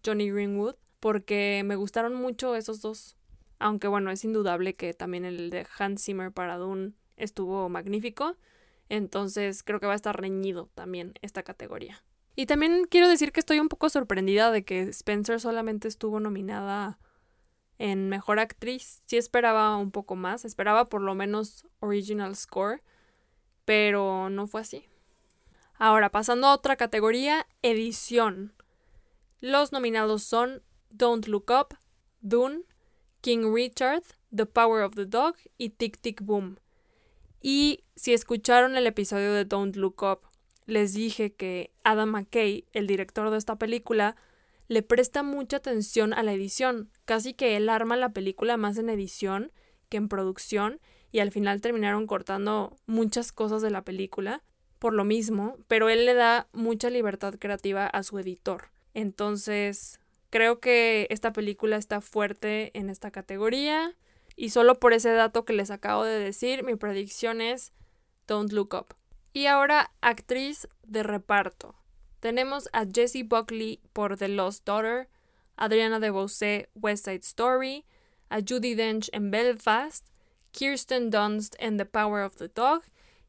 Johnny 0.04 0.32
Greenwood, 0.32 0.74
porque 0.98 1.62
me 1.64 1.76
gustaron 1.76 2.16
mucho 2.16 2.56
esos 2.56 2.80
dos. 2.80 3.16
Aunque 3.60 3.86
bueno, 3.86 4.10
es 4.10 4.24
indudable 4.24 4.74
que 4.74 4.94
también 4.94 5.24
el 5.24 5.48
de 5.50 5.64
Hans 5.78 6.02
Zimmer 6.02 6.32
para 6.32 6.56
Dune 6.56 6.94
estuvo 7.16 7.68
magnífico. 7.68 8.36
Entonces 8.88 9.62
creo 9.62 9.78
que 9.78 9.86
va 9.86 9.92
a 9.92 9.94
estar 9.94 10.20
reñido 10.20 10.70
también 10.74 11.14
esta 11.22 11.44
categoría. 11.44 12.02
Y 12.34 12.46
también 12.46 12.88
quiero 12.90 13.08
decir 13.08 13.30
que 13.30 13.38
estoy 13.38 13.60
un 13.60 13.68
poco 13.68 13.90
sorprendida 13.90 14.50
de 14.50 14.64
que 14.64 14.80
Spencer 14.88 15.38
solamente 15.38 15.86
estuvo 15.86 16.18
nominada 16.18 16.98
en 17.78 18.08
Mejor 18.08 18.40
Actriz. 18.40 19.00
Sí 19.06 19.16
esperaba 19.16 19.76
un 19.76 19.90
poco 19.90 20.16
más, 20.16 20.44
esperaba 20.44 20.88
por 20.88 21.00
lo 21.00 21.14
menos 21.14 21.66
Original 21.80 22.36
Score, 22.36 22.82
pero 23.64 24.30
no 24.30 24.46
fue 24.46 24.60
así. 24.60 24.86
Ahora, 25.74 26.10
pasando 26.10 26.48
a 26.48 26.54
otra 26.54 26.76
categoría, 26.76 27.46
edición. 27.62 28.52
Los 29.40 29.70
nominados 29.70 30.24
son 30.24 30.62
Don't 30.90 31.26
Look 31.26 31.50
Up, 31.50 31.76
Dune, 32.20 32.62
King 33.20 33.54
Richard, 33.54 34.02
The 34.34 34.46
Power 34.46 34.82
of 34.82 34.94
the 34.94 35.06
Dog 35.06 35.36
y 35.56 35.70
Tic 35.70 36.00
Tic 36.00 36.22
Boom. 36.22 36.58
Y 37.40 37.84
si 37.94 38.12
escucharon 38.12 38.76
el 38.76 38.86
episodio 38.86 39.32
de 39.32 39.44
Don't 39.44 39.76
Look 39.76 40.02
Up, 40.02 40.20
les 40.66 40.92
dije 40.94 41.32
que 41.32 41.72
Adam 41.84 42.10
McKay, 42.10 42.66
el 42.72 42.86
director 42.86 43.30
de 43.30 43.38
esta 43.38 43.56
película, 43.56 44.16
le 44.68 44.82
presta 44.82 45.22
mucha 45.22 45.58
atención 45.58 46.12
a 46.12 46.22
la 46.22 46.32
edición, 46.32 46.90
casi 47.04 47.34
que 47.34 47.56
él 47.56 47.68
arma 47.68 47.96
la 47.96 48.12
película 48.12 48.56
más 48.56 48.78
en 48.78 48.90
edición 48.90 49.52
que 49.88 49.96
en 49.96 50.08
producción, 50.08 50.80
y 51.10 51.20
al 51.20 51.32
final 51.32 51.60
terminaron 51.60 52.06
cortando 52.06 52.76
muchas 52.86 53.32
cosas 53.32 53.62
de 53.62 53.70
la 53.70 53.82
película 53.82 54.44
por 54.78 54.92
lo 54.92 55.04
mismo, 55.04 55.56
pero 55.66 55.88
él 55.88 56.04
le 56.06 56.14
da 56.14 56.48
mucha 56.52 56.90
libertad 56.90 57.34
creativa 57.38 57.86
a 57.86 58.02
su 58.02 58.18
editor. 58.18 58.70
Entonces, 58.94 60.00
creo 60.30 60.60
que 60.60 61.06
esta 61.10 61.32
película 61.32 61.76
está 61.76 62.00
fuerte 62.00 62.70
en 62.78 62.90
esta 62.90 63.10
categoría. 63.10 63.96
Y 64.36 64.50
solo 64.50 64.78
por 64.78 64.92
ese 64.92 65.10
dato 65.10 65.44
que 65.44 65.52
les 65.52 65.70
acabo 65.70 66.04
de 66.04 66.18
decir, 66.18 66.62
mi 66.62 66.76
predicción 66.76 67.40
es 67.40 67.72
Don't 68.26 68.52
Look 68.52 68.74
Up. 68.74 68.94
Y 69.32 69.46
ahora, 69.46 69.90
actriz 70.00 70.68
de 70.84 71.02
reparto. 71.02 71.74
Tenemos 72.20 72.68
a 72.72 72.84
Jessie 72.84 73.22
Buckley 73.22 73.80
por 73.92 74.16
The 74.16 74.28
Lost 74.28 74.64
Daughter, 74.64 75.08
Adriana 75.56 76.00
DeBose, 76.00 76.68
West 76.74 77.04
Side 77.04 77.20
Story, 77.22 77.84
a 78.28 78.40
Judy 78.40 78.74
Dench 78.74 79.08
en 79.12 79.30
Belfast, 79.30 80.06
Kirsten 80.52 81.10
Dunst 81.10 81.54
en 81.58 81.76
The 81.76 81.86
Power 81.86 82.24
of 82.24 82.36
the 82.36 82.48
Dog 82.48 82.82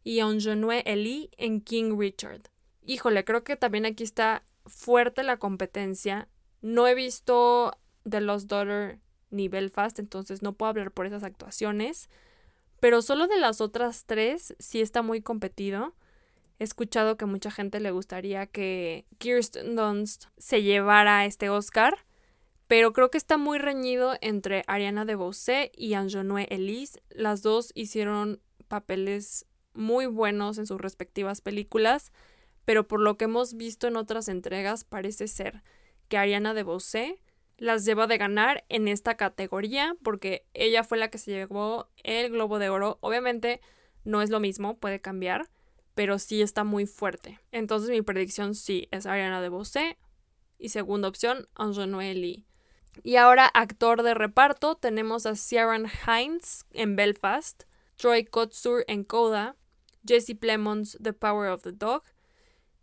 y 0.04 0.20
a 0.20 0.28
Onjonue 0.28 0.82
Eli 0.86 1.30
en 1.38 1.62
King 1.62 1.98
Richard. 1.98 2.50
Híjole, 2.82 3.24
creo 3.24 3.44
que 3.44 3.56
también 3.56 3.86
aquí 3.86 4.04
está 4.04 4.44
fuerte 4.66 5.24
la 5.24 5.38
competencia. 5.38 6.28
No 6.62 6.88
he 6.88 6.96
visto 6.96 7.78
The 8.10 8.22
Lost 8.22 8.48
Daughter 8.48 9.00
ni 9.30 9.48
Belfast, 9.48 10.00
entonces 10.00 10.42
no 10.42 10.54
puedo 10.54 10.70
hablar 10.72 10.92
por 10.92 11.06
esas 11.06 11.24
actuaciones. 11.24 12.10
Pero 12.80 13.02
solo 13.02 13.28
de 13.28 13.38
las 13.38 13.62
otras 13.62 14.06
tres 14.06 14.56
sí 14.60 14.82
está 14.82 15.02
muy 15.02 15.22
competido. 15.22 15.94
He 16.60 16.66
escuchado 16.66 17.16
que 17.16 17.26
mucha 17.26 17.52
gente 17.52 17.80
le 17.80 17.92
gustaría 17.92 18.46
que 18.46 19.06
Kirsten 19.18 19.78
Dunst 19.78 20.26
se 20.38 20.62
llevara 20.62 21.26
este 21.26 21.50
Oscar, 21.50 22.06
pero 22.68 22.92
creo 22.92 23.10
que 23.10 23.18
está 23.18 23.38
muy 23.38 23.58
reñido 23.58 24.16
entre 24.20 24.64
Ariana 24.68 25.06
DeBose 25.06 25.72
y 25.74 25.94
Anjonue 25.94 26.48
Elise. 26.50 27.02
Las 27.10 27.42
dos 27.42 27.72
hicieron 27.76 28.42
papeles 28.68 29.46
muy 29.74 30.06
buenos 30.06 30.58
en 30.58 30.68
sus 30.68 30.82
respectivas 30.82 31.40
películas, 31.40 32.12
pero 32.66 32.88
por 32.88 33.00
lo 33.00 33.18
que 33.18 33.26
hemos 33.26 33.56
visto 33.56 33.88
en 33.88 33.96
otras 33.96 34.28
entregas 34.28 34.84
parece 34.84 35.30
ser 35.30 35.64
que 36.10 36.18
Ariana 36.18 36.54
DeBose 36.54 37.22
las 37.58 37.86
lleva 37.86 38.06
de 38.06 38.18
ganar 38.18 38.66
en 38.68 38.90
esta 38.90 39.16
categoría 39.16 39.96
porque 40.04 40.46
ella 40.54 40.84
fue 40.84 40.98
la 40.98 41.10
que 41.10 41.18
se 41.18 41.32
llevó 41.32 41.90
el 42.04 42.32
Globo 42.32 42.60
de 42.60 42.70
Oro. 42.70 42.98
Obviamente 43.02 43.62
no 44.04 44.22
es 44.22 44.30
lo 44.30 44.40
mismo, 44.40 44.78
puede 44.78 45.00
cambiar, 45.00 45.50
pero 46.00 46.18
sí 46.18 46.42
está 46.42 46.64
muy 46.64 46.86
fuerte. 46.86 47.42
Entonces 47.52 47.90
mi 47.90 48.02
predicción 48.02 48.56
sí 48.56 48.88
es 48.90 49.06
Ariana 49.06 49.42
DeBose 49.42 49.98
y 50.58 50.70
segunda 50.70 51.10
opción 51.10 51.50
Anjonue 51.56 52.14
Lee. 52.14 52.46
Y 53.04 53.18
ahora 53.18 53.48
actor 53.48 54.02
de 54.02 54.14
reparto 54.14 54.76
tenemos 54.76 55.26
a 55.26 55.36
Ciaran 55.36 55.88
Hines 56.08 56.66
en 56.72 56.96
Belfast, 56.96 57.64
Troy 57.98 58.24
Kotsur 58.24 58.86
en 58.88 59.04
Coda, 59.04 59.58
Jesse 60.08 60.38
Plemons 60.40 60.98
The 61.04 61.12
Power 61.12 61.50
of 61.50 61.64
the 61.64 61.74
Dog, 61.74 62.04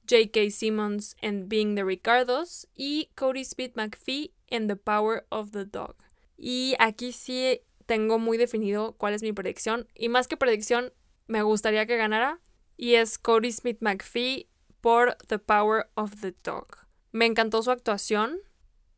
J.K. 0.07 0.51
Simmons 0.51 1.17
en 1.23 1.49
Being 1.49 1.75
the 1.75 1.85
Ricardos 1.85 2.69
y 2.75 3.09
Cody 3.15 3.41
Speed 3.41 3.77
McPhee 3.77 4.35
en 4.49 4.69
The 4.69 4.77
Power 4.77 5.27
of 5.31 5.53
the 5.53 5.65
Dog. 5.65 5.97
Y 6.37 6.75
aquí 6.81 7.13
sí 7.13 7.63
tengo 7.87 8.19
muy 8.19 8.37
definido 8.37 8.93
cuál 8.99 9.15
es 9.15 9.23
mi 9.23 9.33
predicción. 9.33 9.89
Y 9.95 10.11
más 10.11 10.29
que 10.29 10.37
predicción, 10.37 10.93
me 11.29 11.41
gustaría 11.41 11.87
que 11.87 11.97
ganara. 11.97 12.43
Y 12.77 12.95
es 12.95 13.19
Cody 13.19 13.53
Smith 13.53 13.79
McPhee 13.81 14.49
por 14.81 15.17
The 15.27 15.39
Power 15.39 15.89
of 15.95 16.21
the 16.21 16.35
Dog. 16.45 16.67
Me 17.13 17.27
encantó 17.27 17.63
su 17.63 17.71
actuación. 17.71 18.39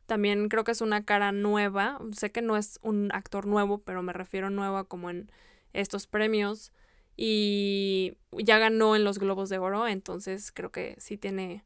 También 0.07 0.49
creo 0.49 0.64
que 0.64 0.73
es 0.73 0.81
una 0.81 1.05
cara 1.05 1.33
nueva. 1.33 1.99
Sé 2.12 2.33
que 2.33 2.43
no 2.43 2.57
es 2.57 2.79
un 2.83 3.11
actor 3.12 3.47
nuevo, 3.47 3.79
pero 3.79 4.03
me 4.03 4.12
refiero 4.12 4.51
nueva 4.51 4.85
como 4.85 5.11
en 5.11 5.31
estos 5.73 6.07
premios 6.07 6.73
y 7.21 8.17
ya 8.31 8.59
ganó 8.59 8.95
en 8.95 9.03
los 9.03 9.19
Globos 9.19 9.49
de 9.49 9.59
Oro, 9.59 9.88
entonces 9.88 10.53
creo 10.53 10.71
que 10.71 10.95
sí 10.99 11.19
tiene 11.19 11.64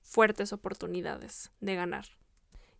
fuertes 0.00 0.54
oportunidades 0.54 1.52
de 1.60 1.74
ganar. 1.74 2.06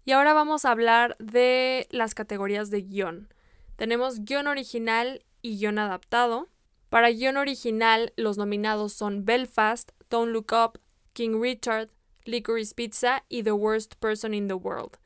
Y 0.07 0.13
ahora 0.13 0.33
vamos 0.33 0.65
a 0.65 0.71
hablar 0.71 1.17
de 1.19 1.87
las 1.91 2.15
categorías 2.15 2.71
de 2.71 2.81
guion. 2.81 3.29
Tenemos 3.77 4.25
guion 4.25 4.47
original 4.47 5.27
y 5.43 5.59
guion 5.59 5.79
adaptado. 5.79 6.49
Para 6.89 7.11
guion 7.11 7.37
original, 7.37 8.13
los 8.17 8.39
nominados 8.39 8.93
son 8.93 9.25
Belfast, 9.25 9.91
Don't 10.09 10.33
Look 10.33 10.53
Up, 10.53 10.81
King 11.13 11.41
Richard, 11.41 11.91
Licorice 12.25 12.75
Pizza 12.75 13.25
y 13.29 13.43
The 13.43 13.53
Worst 13.53 13.97
Person 13.97 14.35
in 14.35 14.49
the 14.49 14.55
World. 14.55 14.99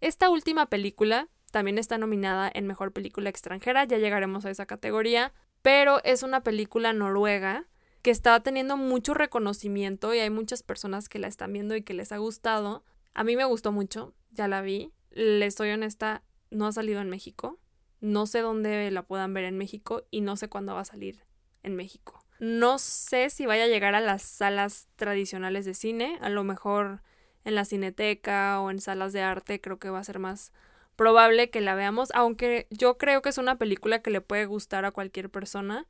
Esta 0.00 0.28
última 0.30 0.66
película 0.66 1.28
también 1.52 1.78
está 1.78 1.98
nominada 1.98 2.50
en 2.52 2.66
Mejor 2.66 2.92
Película 2.92 3.28
Extranjera, 3.28 3.84
ya 3.84 3.98
llegaremos 3.98 4.44
a 4.44 4.50
esa 4.50 4.66
categoría, 4.66 5.32
pero 5.62 6.02
es 6.04 6.22
una 6.22 6.42
película 6.42 6.92
noruega 6.92 7.66
que 8.02 8.10
está 8.10 8.40
teniendo 8.40 8.76
mucho 8.76 9.14
reconocimiento 9.14 10.14
y 10.14 10.18
hay 10.18 10.30
muchas 10.30 10.62
personas 10.62 11.08
que 11.08 11.18
la 11.18 11.28
están 11.28 11.52
viendo 11.52 11.76
y 11.76 11.82
que 11.82 11.94
les 11.94 12.12
ha 12.12 12.18
gustado. 12.18 12.82
A 13.14 13.24
mí 13.24 13.36
me 13.36 13.44
gustó 13.44 13.72
mucho, 13.72 14.14
ya 14.30 14.48
la 14.48 14.62
vi. 14.62 14.92
Les 15.10 15.54
soy 15.54 15.70
honesta, 15.70 16.22
no 16.50 16.66
ha 16.66 16.72
salido 16.72 17.00
en 17.00 17.10
México. 17.10 17.58
No 18.00 18.26
sé 18.26 18.40
dónde 18.40 18.90
la 18.90 19.02
puedan 19.02 19.34
ver 19.34 19.44
en 19.44 19.58
México 19.58 20.04
y 20.10 20.20
no 20.20 20.36
sé 20.36 20.48
cuándo 20.48 20.74
va 20.74 20.80
a 20.80 20.84
salir 20.84 21.24
en 21.62 21.76
México. 21.76 22.24
No 22.38 22.78
sé 22.78 23.28
si 23.28 23.44
vaya 23.44 23.64
a 23.64 23.68
llegar 23.68 23.94
a 23.94 24.00
las 24.00 24.22
salas 24.22 24.88
tradicionales 24.96 25.66
de 25.66 25.74
cine, 25.74 26.18
a 26.22 26.30
lo 26.30 26.42
mejor 26.42 27.02
en 27.44 27.54
la 27.54 27.64
cineteca 27.64 28.60
o 28.60 28.70
en 28.70 28.80
salas 28.80 29.12
de 29.12 29.22
arte 29.22 29.60
creo 29.60 29.78
que 29.78 29.90
va 29.90 29.98
a 29.98 30.04
ser 30.04 30.18
más 30.18 30.52
probable 30.96 31.50
que 31.50 31.60
la 31.60 31.74
veamos, 31.74 32.10
aunque 32.14 32.66
yo 32.70 32.98
creo 32.98 33.22
que 33.22 33.30
es 33.30 33.38
una 33.38 33.56
película 33.56 34.02
que 34.02 34.10
le 34.10 34.20
puede 34.20 34.46
gustar 34.46 34.84
a 34.84 34.90
cualquier 34.90 35.30
persona. 35.30 35.86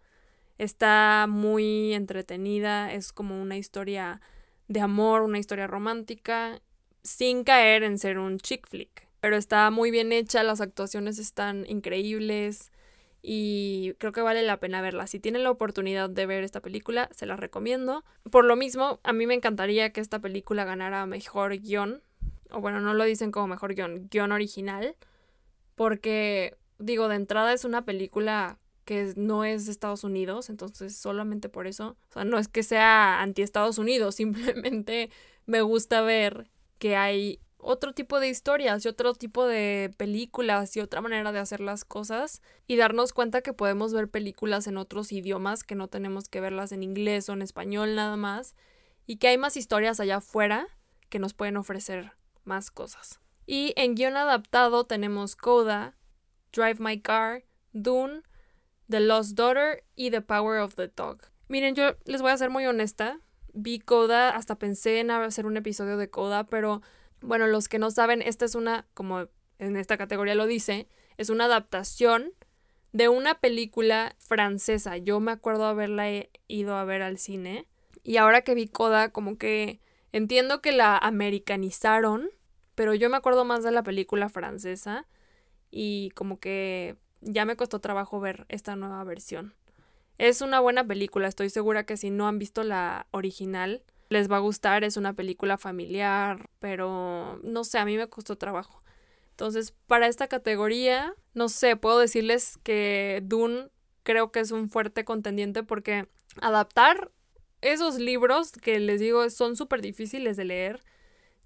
Está 0.58 1.26
muy 1.28 1.94
entretenida, 1.94 2.92
es 2.92 3.12
como 3.12 3.40
una 3.40 3.56
historia 3.56 4.20
de 4.68 4.80
amor, 4.80 5.22
una 5.22 5.38
historia 5.38 5.66
romántica, 5.66 6.60
sin 7.02 7.44
caer 7.44 7.82
en 7.82 7.98
ser 7.98 8.18
un 8.18 8.38
chick 8.38 8.68
flick. 8.68 9.09
Pero 9.20 9.36
está 9.36 9.70
muy 9.70 9.90
bien 9.90 10.12
hecha, 10.12 10.42
las 10.42 10.60
actuaciones 10.60 11.18
están 11.18 11.66
increíbles 11.68 12.72
y 13.22 13.94
creo 13.98 14.12
que 14.12 14.22
vale 14.22 14.42
la 14.42 14.58
pena 14.60 14.80
verla. 14.80 15.06
Si 15.06 15.20
tienen 15.20 15.42
la 15.42 15.50
oportunidad 15.50 16.08
de 16.08 16.26
ver 16.26 16.42
esta 16.42 16.60
película, 16.60 17.10
se 17.12 17.26
la 17.26 17.36
recomiendo. 17.36 18.04
Por 18.30 18.44
lo 18.44 18.56
mismo, 18.56 19.00
a 19.02 19.12
mí 19.12 19.26
me 19.26 19.34
encantaría 19.34 19.92
que 19.92 20.00
esta 20.00 20.20
película 20.20 20.64
ganara 20.64 21.04
mejor 21.06 21.58
guion. 21.58 22.02
O 22.50 22.60
bueno, 22.60 22.80
no 22.80 22.94
lo 22.94 23.04
dicen 23.04 23.30
como 23.30 23.46
mejor 23.46 23.74
guion, 23.74 24.08
guion 24.10 24.32
original. 24.32 24.96
Porque, 25.74 26.56
digo, 26.78 27.08
de 27.08 27.16
entrada 27.16 27.52
es 27.52 27.64
una 27.64 27.84
película 27.84 28.58
que 28.84 29.12
no 29.16 29.44
es 29.44 29.66
de 29.66 29.72
Estados 29.72 30.02
Unidos, 30.02 30.50
entonces 30.50 30.96
solamente 30.96 31.48
por 31.48 31.68
eso, 31.68 31.96
o 32.08 32.12
sea, 32.12 32.24
no 32.24 32.38
es 32.38 32.48
que 32.48 32.64
sea 32.64 33.20
anti 33.22 33.42
Estados 33.42 33.78
Unidos, 33.78 34.14
simplemente 34.16 35.10
me 35.46 35.62
gusta 35.62 36.00
ver 36.00 36.50
que 36.78 36.96
hay 36.96 37.38
otro 37.62 37.92
tipo 37.92 38.20
de 38.20 38.28
historias 38.28 38.84
y 38.84 38.88
otro 38.88 39.14
tipo 39.14 39.46
de 39.46 39.90
películas 39.96 40.76
y 40.76 40.80
otra 40.80 41.00
manera 41.00 41.32
de 41.32 41.38
hacer 41.38 41.60
las 41.60 41.84
cosas 41.84 42.42
y 42.66 42.76
darnos 42.76 43.12
cuenta 43.12 43.42
que 43.42 43.52
podemos 43.52 43.92
ver 43.92 44.08
películas 44.08 44.66
en 44.66 44.76
otros 44.76 45.12
idiomas, 45.12 45.64
que 45.64 45.74
no 45.74 45.88
tenemos 45.88 46.28
que 46.28 46.40
verlas 46.40 46.72
en 46.72 46.82
inglés 46.82 47.28
o 47.28 47.32
en 47.32 47.42
español 47.42 47.94
nada 47.94 48.16
más 48.16 48.54
y 49.06 49.16
que 49.16 49.28
hay 49.28 49.38
más 49.38 49.56
historias 49.56 50.00
allá 50.00 50.16
afuera 50.16 50.66
que 51.08 51.18
nos 51.18 51.34
pueden 51.34 51.56
ofrecer 51.56 52.12
más 52.44 52.70
cosas. 52.70 53.20
Y 53.46 53.72
en 53.76 53.94
guion 53.94 54.16
adaptado 54.16 54.84
tenemos 54.84 55.34
Coda, 55.34 55.96
Drive 56.52 56.76
My 56.78 57.00
Car, 57.00 57.44
Dune, 57.72 58.22
The 58.88 59.00
Lost 59.00 59.36
Daughter 59.36 59.84
y 59.96 60.10
The 60.10 60.20
Power 60.20 60.60
of 60.60 60.74
the 60.74 60.88
Dog. 60.88 61.22
Miren, 61.48 61.74
yo 61.74 61.96
les 62.04 62.22
voy 62.22 62.30
a 62.30 62.36
ser 62.36 62.50
muy 62.50 62.66
honesta. 62.66 63.20
Vi 63.52 63.80
Coda, 63.80 64.30
hasta 64.30 64.56
pensé 64.56 65.00
en 65.00 65.10
hacer 65.10 65.46
un 65.46 65.56
episodio 65.56 65.96
de 65.96 66.08
Coda, 66.08 66.44
pero 66.44 66.82
bueno, 67.22 67.46
los 67.46 67.68
que 67.68 67.78
no 67.78 67.90
saben, 67.90 68.22
esta 68.22 68.44
es 68.44 68.54
una, 68.54 68.86
como 68.94 69.28
en 69.58 69.76
esta 69.76 69.96
categoría 69.96 70.34
lo 70.34 70.46
dice, 70.46 70.88
es 71.16 71.30
una 71.30 71.44
adaptación 71.44 72.32
de 72.92 73.08
una 73.08 73.40
película 73.40 74.16
francesa. 74.18 74.96
Yo 74.96 75.20
me 75.20 75.32
acuerdo 75.32 75.66
haberla 75.66 76.08
ido 76.48 76.76
a 76.76 76.84
ver 76.84 77.02
al 77.02 77.18
cine. 77.18 77.66
Y 78.02 78.16
ahora 78.16 78.42
que 78.42 78.54
vi 78.54 78.66
Coda, 78.66 79.10
como 79.10 79.36
que 79.36 79.80
entiendo 80.12 80.60
que 80.60 80.72
la 80.72 80.96
americanizaron, 80.96 82.30
pero 82.74 82.94
yo 82.94 83.10
me 83.10 83.16
acuerdo 83.16 83.44
más 83.44 83.62
de 83.62 83.70
la 83.70 83.82
película 83.82 84.28
francesa. 84.28 85.06
Y 85.70 86.10
como 86.10 86.40
que 86.40 86.96
ya 87.20 87.44
me 87.44 87.56
costó 87.56 87.80
trabajo 87.80 88.18
ver 88.18 88.46
esta 88.48 88.76
nueva 88.76 89.04
versión. 89.04 89.54
Es 90.18 90.40
una 90.40 90.60
buena 90.60 90.86
película, 90.86 91.28
estoy 91.28 91.48
segura 91.48 91.84
que 91.84 91.96
si 91.96 92.10
no 92.10 92.28
han 92.28 92.38
visto 92.38 92.62
la 92.64 93.06
original 93.10 93.82
les 94.10 94.30
va 94.30 94.36
a 94.36 94.40
gustar, 94.40 94.84
es 94.84 94.96
una 94.96 95.14
película 95.14 95.56
familiar, 95.56 96.50
pero 96.58 97.40
no 97.42 97.64
sé, 97.64 97.78
a 97.78 97.84
mí 97.84 97.96
me 97.96 98.08
costó 98.08 98.36
trabajo. 98.36 98.82
Entonces, 99.30 99.72
para 99.86 100.08
esta 100.08 100.26
categoría, 100.26 101.14
no 101.32 101.48
sé, 101.48 101.76
puedo 101.76 101.98
decirles 101.98 102.58
que 102.62 103.22
Dune 103.24 103.68
creo 104.02 104.32
que 104.32 104.40
es 104.40 104.50
un 104.50 104.68
fuerte 104.68 105.04
contendiente 105.04 105.62
porque 105.62 106.08
adaptar 106.42 107.12
esos 107.60 107.98
libros 107.98 108.52
que 108.52 108.80
les 108.80 109.00
digo 109.00 109.30
son 109.30 109.56
súper 109.56 109.80
difíciles 109.80 110.36
de 110.36 110.44
leer. 110.44 110.82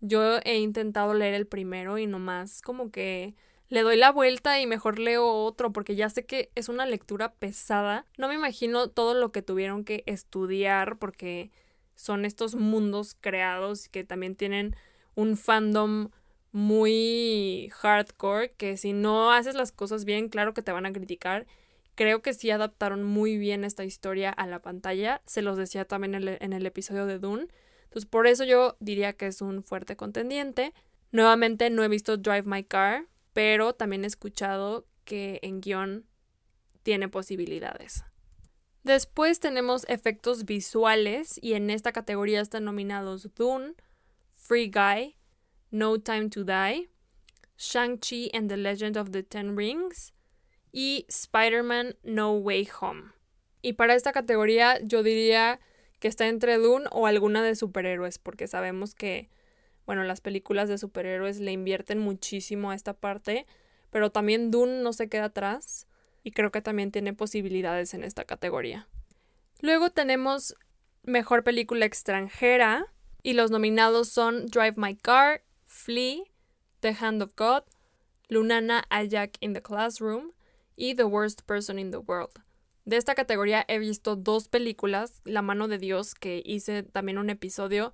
Yo 0.00 0.38
he 0.44 0.56
intentado 0.56 1.12
leer 1.12 1.34
el 1.34 1.46
primero 1.46 1.98
y 1.98 2.06
nomás 2.06 2.62
como 2.62 2.90
que 2.90 3.34
le 3.68 3.82
doy 3.82 3.96
la 3.96 4.10
vuelta 4.10 4.58
y 4.60 4.66
mejor 4.66 4.98
leo 4.98 5.26
otro 5.26 5.72
porque 5.72 5.96
ya 5.96 6.08
sé 6.08 6.24
que 6.24 6.50
es 6.54 6.70
una 6.70 6.86
lectura 6.86 7.34
pesada. 7.34 8.06
No 8.16 8.28
me 8.28 8.34
imagino 8.34 8.88
todo 8.88 9.12
lo 9.12 9.32
que 9.32 9.42
tuvieron 9.42 9.84
que 9.84 10.02
estudiar 10.06 10.98
porque 10.98 11.50
son 11.94 12.24
estos 12.24 12.54
mundos 12.54 13.16
creados 13.20 13.88
que 13.88 14.04
también 14.04 14.36
tienen 14.36 14.76
un 15.14 15.36
fandom 15.36 16.10
muy 16.52 17.68
hardcore 17.72 18.52
que 18.52 18.76
si 18.76 18.92
no 18.92 19.32
haces 19.32 19.56
las 19.56 19.72
cosas 19.72 20.04
bien, 20.04 20.28
claro 20.28 20.54
que 20.54 20.62
te 20.62 20.72
van 20.72 20.86
a 20.86 20.92
criticar. 20.92 21.46
Creo 21.96 22.22
que 22.22 22.32
sí 22.32 22.50
adaptaron 22.50 23.02
muy 23.02 23.38
bien 23.38 23.64
esta 23.64 23.84
historia 23.84 24.30
a 24.30 24.46
la 24.46 24.60
pantalla. 24.60 25.20
Se 25.26 25.42
los 25.42 25.56
decía 25.56 25.84
también 25.84 26.14
en 26.14 26.52
el, 26.52 26.66
episodio 26.66 27.06
de 27.06 27.18
Dune. 27.18 27.48
Entonces, 27.84 28.06
por 28.06 28.26
eso 28.26 28.44
yo 28.44 28.76
diría 28.80 29.12
que 29.12 29.26
es 29.26 29.40
un 29.40 29.62
fuerte 29.62 29.96
contendiente. 29.96 30.74
Nuevamente, 31.12 31.70
no 31.70 31.84
he 31.84 31.88
visto 31.88 32.16
Drive 32.16 32.44
My 32.44 32.64
Car, 32.64 33.06
pero 33.32 33.74
también 33.74 34.04
he 34.04 34.08
escuchado 34.08 34.86
que 35.04 35.40
en 35.42 35.60
guion 35.60 36.04
tiene 36.82 37.08
posibilidades. 37.08 38.04
Después 38.84 39.40
tenemos 39.40 39.86
efectos 39.88 40.44
visuales 40.44 41.38
y 41.42 41.54
en 41.54 41.70
esta 41.70 41.92
categoría 41.92 42.42
están 42.42 42.64
nominados 42.64 43.34
Dune, 43.34 43.72
Free 44.34 44.70
Guy, 44.70 45.16
No 45.70 45.98
Time 45.98 46.28
to 46.28 46.44
Die, 46.44 46.90
Shang-Chi 47.56 48.30
and 48.34 48.50
the 48.50 48.58
Legend 48.58 48.98
of 48.98 49.10
the 49.10 49.22
Ten 49.22 49.56
Rings 49.56 50.12
y 50.70 51.06
Spider-Man 51.08 51.96
No 52.02 52.32
Way 52.34 52.68
Home. 52.78 53.12
Y 53.62 53.72
para 53.72 53.94
esta 53.94 54.12
categoría 54.12 54.78
yo 54.82 55.02
diría 55.02 55.60
que 55.98 56.08
está 56.08 56.28
entre 56.28 56.58
Dune 56.58 56.84
o 56.92 57.06
alguna 57.06 57.42
de 57.42 57.56
superhéroes, 57.56 58.18
porque 58.18 58.46
sabemos 58.46 58.94
que 58.94 59.30
bueno, 59.86 60.04
las 60.04 60.20
películas 60.20 60.68
de 60.68 60.76
superhéroes 60.76 61.40
le 61.40 61.52
invierten 61.52 61.98
muchísimo 61.98 62.70
a 62.70 62.74
esta 62.74 62.92
parte, 62.92 63.46
pero 63.90 64.10
también 64.10 64.50
Dune 64.50 64.82
no 64.82 64.92
se 64.92 65.08
queda 65.08 65.24
atrás 65.24 65.86
y 66.24 66.32
creo 66.32 66.50
que 66.50 66.62
también 66.62 66.90
tiene 66.90 67.12
posibilidades 67.12 67.94
en 67.94 68.02
esta 68.02 68.24
categoría. 68.24 68.88
Luego 69.60 69.90
tenemos 69.90 70.54
Mejor 71.04 71.44
Película 71.44 71.84
Extranjera 71.84 72.86
y 73.22 73.34
los 73.34 73.50
nominados 73.50 74.08
son 74.08 74.46
Drive 74.46 74.74
My 74.76 74.96
Car, 74.96 75.44
Flea, 75.64 76.24
The 76.80 76.96
Hand 76.98 77.22
of 77.22 77.34
God, 77.36 77.62
Lunana 78.28 78.84
Ajak 78.88 79.36
in 79.40 79.52
the 79.52 79.62
Classroom 79.62 80.32
y 80.76 80.94
The 80.94 81.04
Worst 81.04 81.42
Person 81.42 81.78
in 81.78 81.90
the 81.90 81.98
World. 81.98 82.42
De 82.86 82.96
esta 82.96 83.14
categoría 83.14 83.64
he 83.68 83.78
visto 83.78 84.16
dos 84.16 84.48
películas, 84.48 85.20
La 85.24 85.42
mano 85.42 85.68
de 85.68 85.78
Dios, 85.78 86.14
que 86.14 86.42
hice 86.44 86.82
también 86.82 87.18
un 87.18 87.30
episodio, 87.30 87.92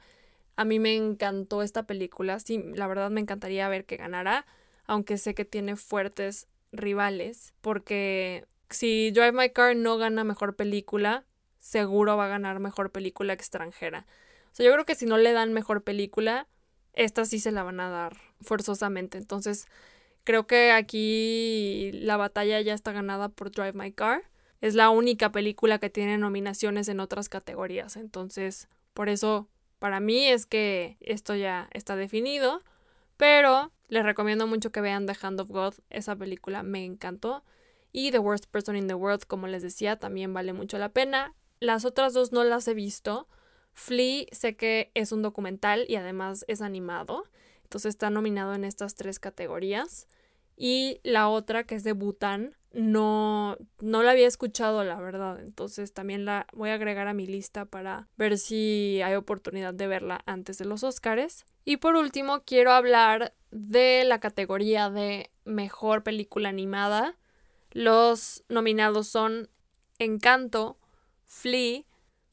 a 0.56 0.64
mí 0.64 0.78
me 0.78 0.94
encantó 0.94 1.62
esta 1.62 1.84
película, 1.84 2.38
sí, 2.38 2.62
la 2.74 2.86
verdad 2.86 3.10
me 3.10 3.20
encantaría 3.20 3.68
ver 3.68 3.86
que 3.86 3.96
ganara, 3.96 4.46
aunque 4.84 5.16
sé 5.16 5.34
que 5.34 5.44
tiene 5.44 5.76
fuertes 5.76 6.48
rivales, 6.72 7.54
porque 7.60 8.44
si 8.68 9.10
Drive 9.10 9.32
My 9.32 9.50
Car 9.50 9.76
no 9.76 9.96
gana 9.96 10.24
mejor 10.24 10.56
película, 10.56 11.24
seguro 11.58 12.16
va 12.16 12.26
a 12.26 12.28
ganar 12.28 12.60
mejor 12.60 12.90
película 12.90 13.32
extranjera. 13.32 14.06
O 14.52 14.54
sea, 14.54 14.66
yo 14.66 14.72
creo 14.72 14.84
que 14.84 14.94
si 14.94 15.06
no 15.06 15.18
le 15.18 15.32
dan 15.32 15.52
mejor 15.52 15.82
película, 15.82 16.48
esta 16.92 17.24
sí 17.24 17.38
se 17.38 17.52
la 17.52 17.62
van 17.62 17.80
a 17.80 17.88
dar 17.88 18.16
forzosamente. 18.40 19.18
Entonces, 19.18 19.66
creo 20.24 20.46
que 20.46 20.72
aquí 20.72 21.90
la 21.92 22.16
batalla 22.16 22.60
ya 22.60 22.74
está 22.74 22.92
ganada 22.92 23.28
por 23.28 23.50
Drive 23.50 23.74
My 23.74 23.92
Car. 23.92 24.22
Es 24.60 24.74
la 24.74 24.90
única 24.90 25.32
película 25.32 25.78
que 25.78 25.90
tiene 25.90 26.18
nominaciones 26.18 26.88
en 26.88 27.00
otras 27.00 27.28
categorías. 27.28 27.96
Entonces, 27.96 28.68
por 28.92 29.08
eso 29.08 29.48
para 29.78 30.00
mí 30.00 30.26
es 30.26 30.46
que 30.46 30.98
esto 31.00 31.34
ya 31.34 31.68
está 31.72 31.96
definido, 31.96 32.62
pero 33.20 33.70
les 33.88 34.02
recomiendo 34.02 34.46
mucho 34.46 34.72
que 34.72 34.80
vean 34.80 35.04
The 35.04 35.14
Hand 35.20 35.40
of 35.40 35.50
God, 35.50 35.74
esa 35.90 36.16
película 36.16 36.62
me 36.62 36.86
encantó. 36.86 37.44
Y 37.92 38.12
The 38.12 38.18
Worst 38.18 38.46
Person 38.46 38.76
in 38.76 38.86
the 38.86 38.94
World, 38.94 39.26
como 39.26 39.46
les 39.46 39.62
decía, 39.62 39.98
también 39.98 40.32
vale 40.32 40.54
mucho 40.54 40.78
la 40.78 40.88
pena. 40.88 41.34
Las 41.58 41.84
otras 41.84 42.14
dos 42.14 42.32
no 42.32 42.44
las 42.44 42.66
he 42.66 42.72
visto. 42.72 43.28
Flea 43.74 44.24
sé 44.32 44.56
que 44.56 44.90
es 44.94 45.12
un 45.12 45.20
documental 45.20 45.84
y 45.86 45.96
además 45.96 46.46
es 46.48 46.62
animado, 46.62 47.24
entonces 47.62 47.90
está 47.90 48.08
nominado 48.08 48.54
en 48.54 48.64
estas 48.64 48.94
tres 48.94 49.18
categorías. 49.18 50.08
Y 50.56 51.00
la 51.04 51.28
otra, 51.28 51.64
que 51.64 51.74
es 51.74 51.84
de 51.84 51.92
Bután, 51.92 52.56
no, 52.72 53.58
no 53.80 54.02
la 54.02 54.12
había 54.12 54.28
escuchado, 54.28 54.82
la 54.82 54.98
verdad. 54.98 55.40
Entonces 55.40 55.92
también 55.92 56.24
la 56.24 56.46
voy 56.54 56.70
a 56.70 56.74
agregar 56.74 57.06
a 57.06 57.12
mi 57.12 57.26
lista 57.26 57.66
para 57.66 58.08
ver 58.16 58.38
si 58.38 59.02
hay 59.04 59.14
oportunidad 59.14 59.74
de 59.74 59.88
verla 59.88 60.22
antes 60.24 60.56
de 60.56 60.64
los 60.64 60.84
Oscars. 60.84 61.44
Y 61.64 61.76
por 61.76 61.96
último, 61.96 62.42
quiero 62.44 62.72
hablar 62.72 63.34
de 63.50 64.04
la 64.04 64.20
categoría 64.20 64.90
de 64.90 65.30
mejor 65.44 66.02
película 66.02 66.48
animada. 66.48 67.16
Los 67.72 68.44
nominados 68.48 69.08
son 69.08 69.48
Encanto, 69.98 70.78
Flea, 71.26 71.82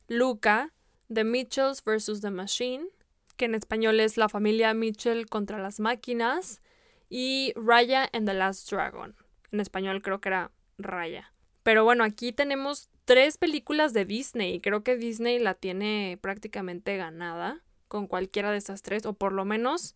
Luca, 0.08 0.74
The 1.14 1.24
Mitchells 1.24 1.84
vs. 1.84 2.22
The 2.22 2.32
Machine, 2.32 2.88
que 3.36 3.46
en 3.46 3.56
español 3.56 4.00
es 4.00 4.18
La 4.18 4.30
familia 4.30 4.74
Mitchell 4.74 5.28
contra 5.28 5.60
las 5.60 5.80
máquinas, 5.80 6.62
y 7.10 7.54
Raya 7.56 8.10
and 8.14 8.28
the 8.28 8.34
Last 8.34 8.70
Dragon. 8.70 9.16
En 9.52 9.60
español 9.60 10.02
creo 10.02 10.20
que 10.20 10.30
era 10.30 10.52
Raya. 10.78 11.32
Pero 11.64 11.84
bueno, 11.84 12.04
aquí 12.04 12.32
tenemos 12.32 12.90
tres 13.06 13.38
películas 13.38 13.94
de 13.94 14.06
Disney. 14.06 14.60
Creo 14.60 14.84
que 14.84 14.98
Disney 14.98 15.40
la 15.40 15.54
tiene 15.54 16.18
prácticamente 16.22 16.98
ganada 16.98 17.64
con 17.88 18.08
cualquiera 18.08 18.52
de 18.52 18.58
esas 18.58 18.82
tres, 18.82 19.06
o 19.06 19.14
por 19.14 19.34
lo 19.34 19.46
menos 19.46 19.96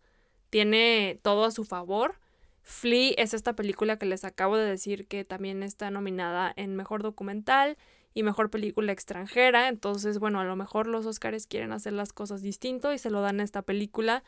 tiene 0.50 1.18
todo 1.22 1.44
a 1.44 1.50
su 1.50 1.64
favor. 1.64 2.16
Flea 2.62 3.14
es 3.16 3.34
esta 3.34 3.54
película 3.54 3.98
que 3.98 4.06
les 4.06 4.24
acabo 4.24 4.56
de 4.56 4.66
decir 4.66 5.06
que 5.06 5.24
también 5.24 5.62
está 5.62 5.90
nominada 5.90 6.52
en 6.56 6.76
Mejor 6.76 7.02
Documental 7.02 7.76
y 8.14 8.22
Mejor 8.22 8.50
Película 8.50 8.92
Extranjera. 8.92 9.68
Entonces, 9.68 10.18
bueno, 10.18 10.40
a 10.40 10.44
lo 10.44 10.56
mejor 10.56 10.86
los 10.86 11.06
Oscars 11.06 11.46
quieren 11.46 11.72
hacer 11.72 11.92
las 11.92 12.12
cosas 12.12 12.42
distinto 12.42 12.92
y 12.92 12.98
se 12.98 13.10
lo 13.10 13.20
dan 13.20 13.40
a 13.40 13.44
esta 13.44 13.62
película. 13.62 14.22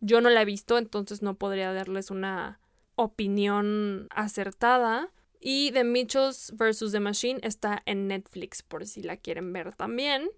Yo 0.00 0.20
no 0.20 0.30
la 0.30 0.42
he 0.42 0.46
visto, 0.46 0.78
entonces 0.78 1.22
no 1.22 1.34
podría 1.34 1.72
darles 1.72 2.10
una 2.10 2.60
opinión 2.94 4.06
acertada. 4.10 5.10
Y 5.40 5.72
The 5.72 5.84
Mitchells 5.84 6.54
vs. 6.56 6.92
The 6.92 7.00
Machine 7.00 7.40
está 7.42 7.82
en 7.84 8.08
Netflix, 8.08 8.62
por 8.62 8.86
si 8.86 9.02
la 9.02 9.18
quieren 9.18 9.52
ver 9.52 9.74
también. 9.74 10.30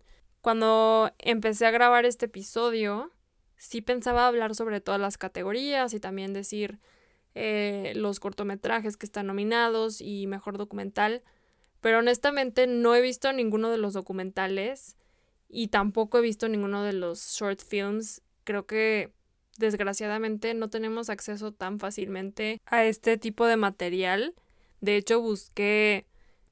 Cuando 0.46 1.10
empecé 1.18 1.66
a 1.66 1.72
grabar 1.72 2.04
este 2.06 2.26
episodio, 2.26 3.10
sí 3.56 3.82
pensaba 3.82 4.28
hablar 4.28 4.54
sobre 4.54 4.80
todas 4.80 5.00
las 5.00 5.18
categorías 5.18 5.92
y 5.92 5.98
también 5.98 6.32
decir 6.32 6.78
eh, 7.34 7.94
los 7.96 8.20
cortometrajes 8.20 8.96
que 8.96 9.06
están 9.06 9.26
nominados 9.26 10.00
y 10.00 10.28
mejor 10.28 10.56
documental. 10.56 11.24
Pero 11.80 11.98
honestamente 11.98 12.68
no 12.68 12.94
he 12.94 13.00
visto 13.00 13.32
ninguno 13.32 13.70
de 13.70 13.78
los 13.78 13.92
documentales 13.92 14.96
y 15.48 15.66
tampoco 15.66 16.18
he 16.18 16.22
visto 16.22 16.48
ninguno 16.48 16.84
de 16.84 16.92
los 16.92 17.18
short 17.32 17.60
films. 17.60 18.22
Creo 18.44 18.66
que 18.66 19.10
desgraciadamente 19.58 20.54
no 20.54 20.70
tenemos 20.70 21.10
acceso 21.10 21.50
tan 21.50 21.80
fácilmente 21.80 22.60
a 22.66 22.84
este 22.84 23.18
tipo 23.18 23.46
de 23.46 23.56
material. 23.56 24.36
De 24.80 24.94
hecho, 24.96 25.20
busqué 25.20 26.06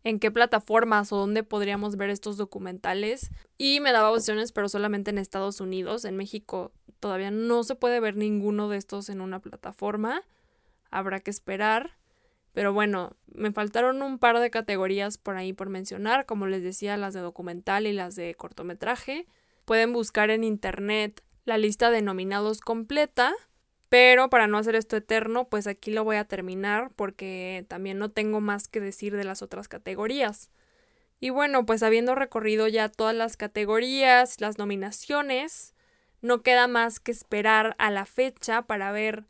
en 0.05 0.21
qué 0.21 0.31
plataformas 0.31 1.13
o 1.13 1.17
dónde 1.17 1.43
podríamos 1.43 1.97
ver 1.97 2.11
estos 2.11 2.37
documentales 2.37 3.31
y 3.57 3.81
me 3.81 3.91
daba 3.91 4.13
opciones, 4.13 4.53
pero 4.53 4.69
solamente 4.69 5.11
en 5.11 5.19
Estados 5.19 5.61
Unidos. 5.61 6.05
En 6.05 6.17
México 6.17 6.73
todavía 7.01 7.31
no 7.31 7.65
se 7.65 7.75
puede 7.75 8.01
ver 8.01 8.15
ninguno 8.15 8.69
de 8.69 8.77
estos 8.77 9.09
en 9.09 9.23
una 9.23 9.41
plataforma. 9.41 10.23
Habrá 10.91 11.21
que 11.21 11.31
esperar. 11.31 11.97
Pero 12.53 12.73
bueno, 12.73 13.17
me 13.27 13.51
faltaron 13.51 14.01
un 14.03 14.19
par 14.19 14.39
de 14.39 14.51
categorías 14.51 15.19
por 15.19 15.37
ahí 15.37 15.53
por 15.53 15.71
mencionar, 15.71 16.25
como 16.25 16.47
les 16.47 16.63
decía, 16.63 16.97
las 16.97 17.13
de 17.13 17.21
documental 17.21 17.87
y 17.87 17.93
las 17.93 18.15
de 18.15 18.35
cortometraje. 18.37 19.27
Pueden 19.65 19.93
buscar 19.93 20.31
en 20.31 20.45
internet 20.45 21.25
la 21.45 21.59
lista 21.59 21.91
de 21.91 22.03
nominados 22.03 22.61
completa, 22.61 23.35
pero 23.95 24.29
para 24.29 24.49
no 24.49 24.59
hacer 24.59 24.75
esto 24.75 24.97
eterno, 24.97 25.49
pues 25.49 25.69
aquí 25.69 25.93
lo 25.93 26.03
voy 26.03 26.17
a 26.17 26.25
terminar 26.25 26.91
porque 26.97 27.65
también 27.69 27.97
no 27.97 28.11
tengo 28.11 28.41
más 28.41 28.67
que 28.67 28.81
decir 28.81 29.15
de 29.15 29.23
las 29.23 29.41
otras 29.41 29.69
categorías. 29.69 30.51
Y 31.21 31.31
bueno, 31.31 31.65
pues 31.65 31.85
habiendo 31.85 32.17
recorrido 32.17 32.67
ya 32.67 32.89
todas 32.89 33.15
las 33.15 33.37
categorías, 33.37 34.41
las 34.41 34.59
nominaciones, 34.59 35.75
no 36.23 36.43
queda 36.43 36.67
más 36.67 36.99
que 36.99 37.13
esperar 37.13 37.77
a 37.79 37.93
la 37.93 38.05
fecha 38.05 38.63
para 38.63 38.91
ver 38.91 39.27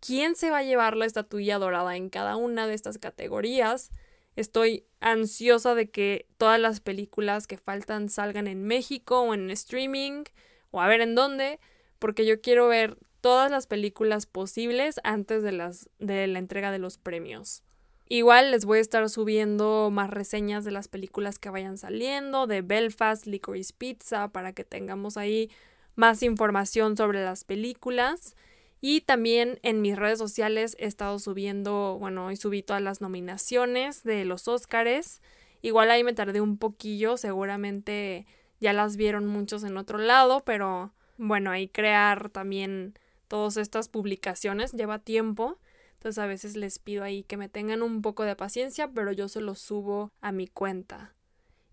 quién 0.00 0.34
se 0.34 0.50
va 0.50 0.58
a 0.58 0.64
llevar 0.64 0.96
la 0.96 1.06
estatuilla 1.06 1.58
dorada 1.58 1.94
en 1.94 2.10
cada 2.10 2.34
una 2.34 2.66
de 2.66 2.74
estas 2.74 2.98
categorías. 2.98 3.92
Estoy 4.34 4.84
ansiosa 4.98 5.76
de 5.76 5.90
que 5.90 6.26
todas 6.38 6.58
las 6.58 6.80
películas 6.80 7.46
que 7.46 7.56
faltan 7.56 8.08
salgan 8.08 8.48
en 8.48 8.64
México 8.64 9.20
o 9.20 9.32
en 9.32 9.48
streaming 9.52 10.24
o 10.72 10.80
a 10.80 10.88
ver 10.88 11.02
en 11.02 11.14
dónde, 11.14 11.60
porque 12.00 12.26
yo 12.26 12.40
quiero 12.40 12.66
ver 12.66 12.98
todas 13.22 13.50
las 13.50 13.66
películas 13.66 14.26
posibles 14.26 15.00
antes 15.04 15.42
de 15.42 15.52
las 15.52 15.88
de 15.98 16.26
la 16.26 16.38
entrega 16.38 16.70
de 16.70 16.78
los 16.78 16.98
premios. 16.98 17.62
Igual 18.08 18.50
les 18.50 18.66
voy 18.66 18.76
a 18.76 18.82
estar 18.82 19.08
subiendo 19.08 19.88
más 19.90 20.10
reseñas 20.10 20.66
de 20.66 20.70
las 20.70 20.88
películas 20.88 21.38
que 21.38 21.48
vayan 21.48 21.78
saliendo, 21.78 22.46
de 22.46 22.60
Belfast, 22.60 23.24
Licorice 23.24 23.72
Pizza, 23.78 24.28
para 24.28 24.52
que 24.52 24.64
tengamos 24.64 25.16
ahí 25.16 25.50
más 25.94 26.22
información 26.22 26.96
sobre 26.96 27.24
las 27.24 27.44
películas. 27.44 28.36
Y 28.82 29.00
también 29.02 29.60
en 29.62 29.80
mis 29.80 29.96
redes 29.96 30.18
sociales 30.18 30.76
he 30.78 30.86
estado 30.86 31.18
subiendo, 31.20 31.96
bueno, 31.98 32.26
hoy 32.26 32.36
subí 32.36 32.62
todas 32.62 32.82
las 32.82 33.00
nominaciones 33.00 34.02
de 34.02 34.26
los 34.26 34.46
Óscares. 34.46 35.22
Igual 35.62 35.90
ahí 35.90 36.04
me 36.04 36.12
tardé 36.12 36.40
un 36.42 36.58
poquillo, 36.58 37.16
seguramente 37.16 38.26
ya 38.60 38.72
las 38.72 38.96
vieron 38.96 39.26
muchos 39.26 39.64
en 39.64 39.76
otro 39.76 39.96
lado, 39.98 40.42
pero 40.44 40.92
bueno, 41.16 41.50
ahí 41.50 41.68
crear 41.68 42.28
también 42.28 42.98
todas 43.32 43.56
estas 43.56 43.88
publicaciones 43.88 44.72
lleva 44.72 44.98
tiempo. 44.98 45.58
Entonces 45.94 46.18
a 46.18 46.26
veces 46.26 46.54
les 46.54 46.78
pido 46.78 47.02
ahí 47.02 47.24
que 47.24 47.38
me 47.38 47.48
tengan 47.48 47.82
un 47.82 48.02
poco 48.02 48.24
de 48.24 48.36
paciencia, 48.36 48.88
pero 48.88 49.10
yo 49.10 49.26
se 49.26 49.40
los 49.40 49.58
subo 49.58 50.12
a 50.20 50.32
mi 50.32 50.48
cuenta. 50.48 51.14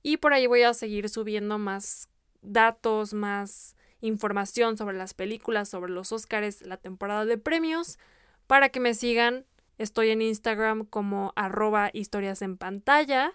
Y 0.01 0.15
por 0.15 0.31
ahí 0.31 0.47
voy 0.47 0.61
a 0.61 0.73
seguir 0.73 1.09
subiendo 1.09 1.57
más 1.57 2.07
datos, 2.41 3.13
más 3.13 3.75
información 3.99 4.77
sobre 4.77 4.95
las 4.95 5.13
películas, 5.13 5.67
sobre 5.67 5.91
los 5.91 6.13
Óscares, 6.13 6.61
la 6.61 6.77
temporada 6.77 7.25
de 7.25 7.37
premios, 7.37 7.99
para 8.47 8.69
que 8.69 8.79
me 8.79 8.93
sigan. 8.93 9.45
Estoy 9.77 10.11
en 10.11 10.21
Instagram 10.21 10.85
como 10.85 11.33
arroba 11.35 11.89
historias 11.91 12.41
en 12.41 12.55
pantalla. 12.55 13.33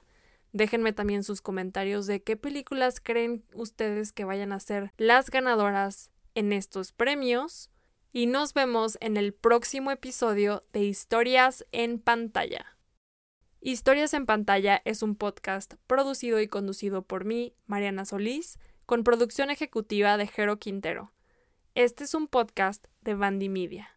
Déjenme 0.55 0.95
también 0.95 1.25
sus 1.25 1.43
comentarios 1.43 2.07
de 2.07 2.23
qué 2.23 2.39
películas 2.39 3.01
creen 3.01 3.45
ustedes 3.53 4.13
que 4.13 4.25
vayan 4.25 4.53
a 4.53 4.61
ser 4.61 4.95
las 4.97 5.29
ganadoras 5.29 6.11
en 6.35 6.55
estos 6.55 6.93
premios. 6.93 7.71
Y 8.17 8.27
nos 8.27 8.55
vemos 8.55 8.97
en 9.01 9.17
el 9.17 9.35
próximo 9.35 9.91
episodio 9.91 10.63
de 10.73 10.85
Historias 10.85 11.67
en 11.73 11.99
pantalla. 11.99 12.79
Historias 13.61 14.15
en 14.15 14.25
pantalla 14.25 14.81
es 14.85 15.03
un 15.03 15.17
podcast 15.17 15.75
producido 15.89 16.41
y 16.41 16.47
conducido 16.47 17.03
por 17.03 17.25
mí, 17.25 17.57
Mariana 17.67 18.05
Solís, 18.05 18.61
con 18.87 19.03
producción 19.03 19.51
ejecutiva 19.51 20.17
de 20.17 20.29
Jero 20.29 20.61
Quintero. 20.61 21.13
Este 21.75 22.05
es 22.05 22.15
un 22.15 22.29
podcast 22.29 22.87
de 23.01 23.17
Bandy 23.17 23.49
Media. 23.49 23.94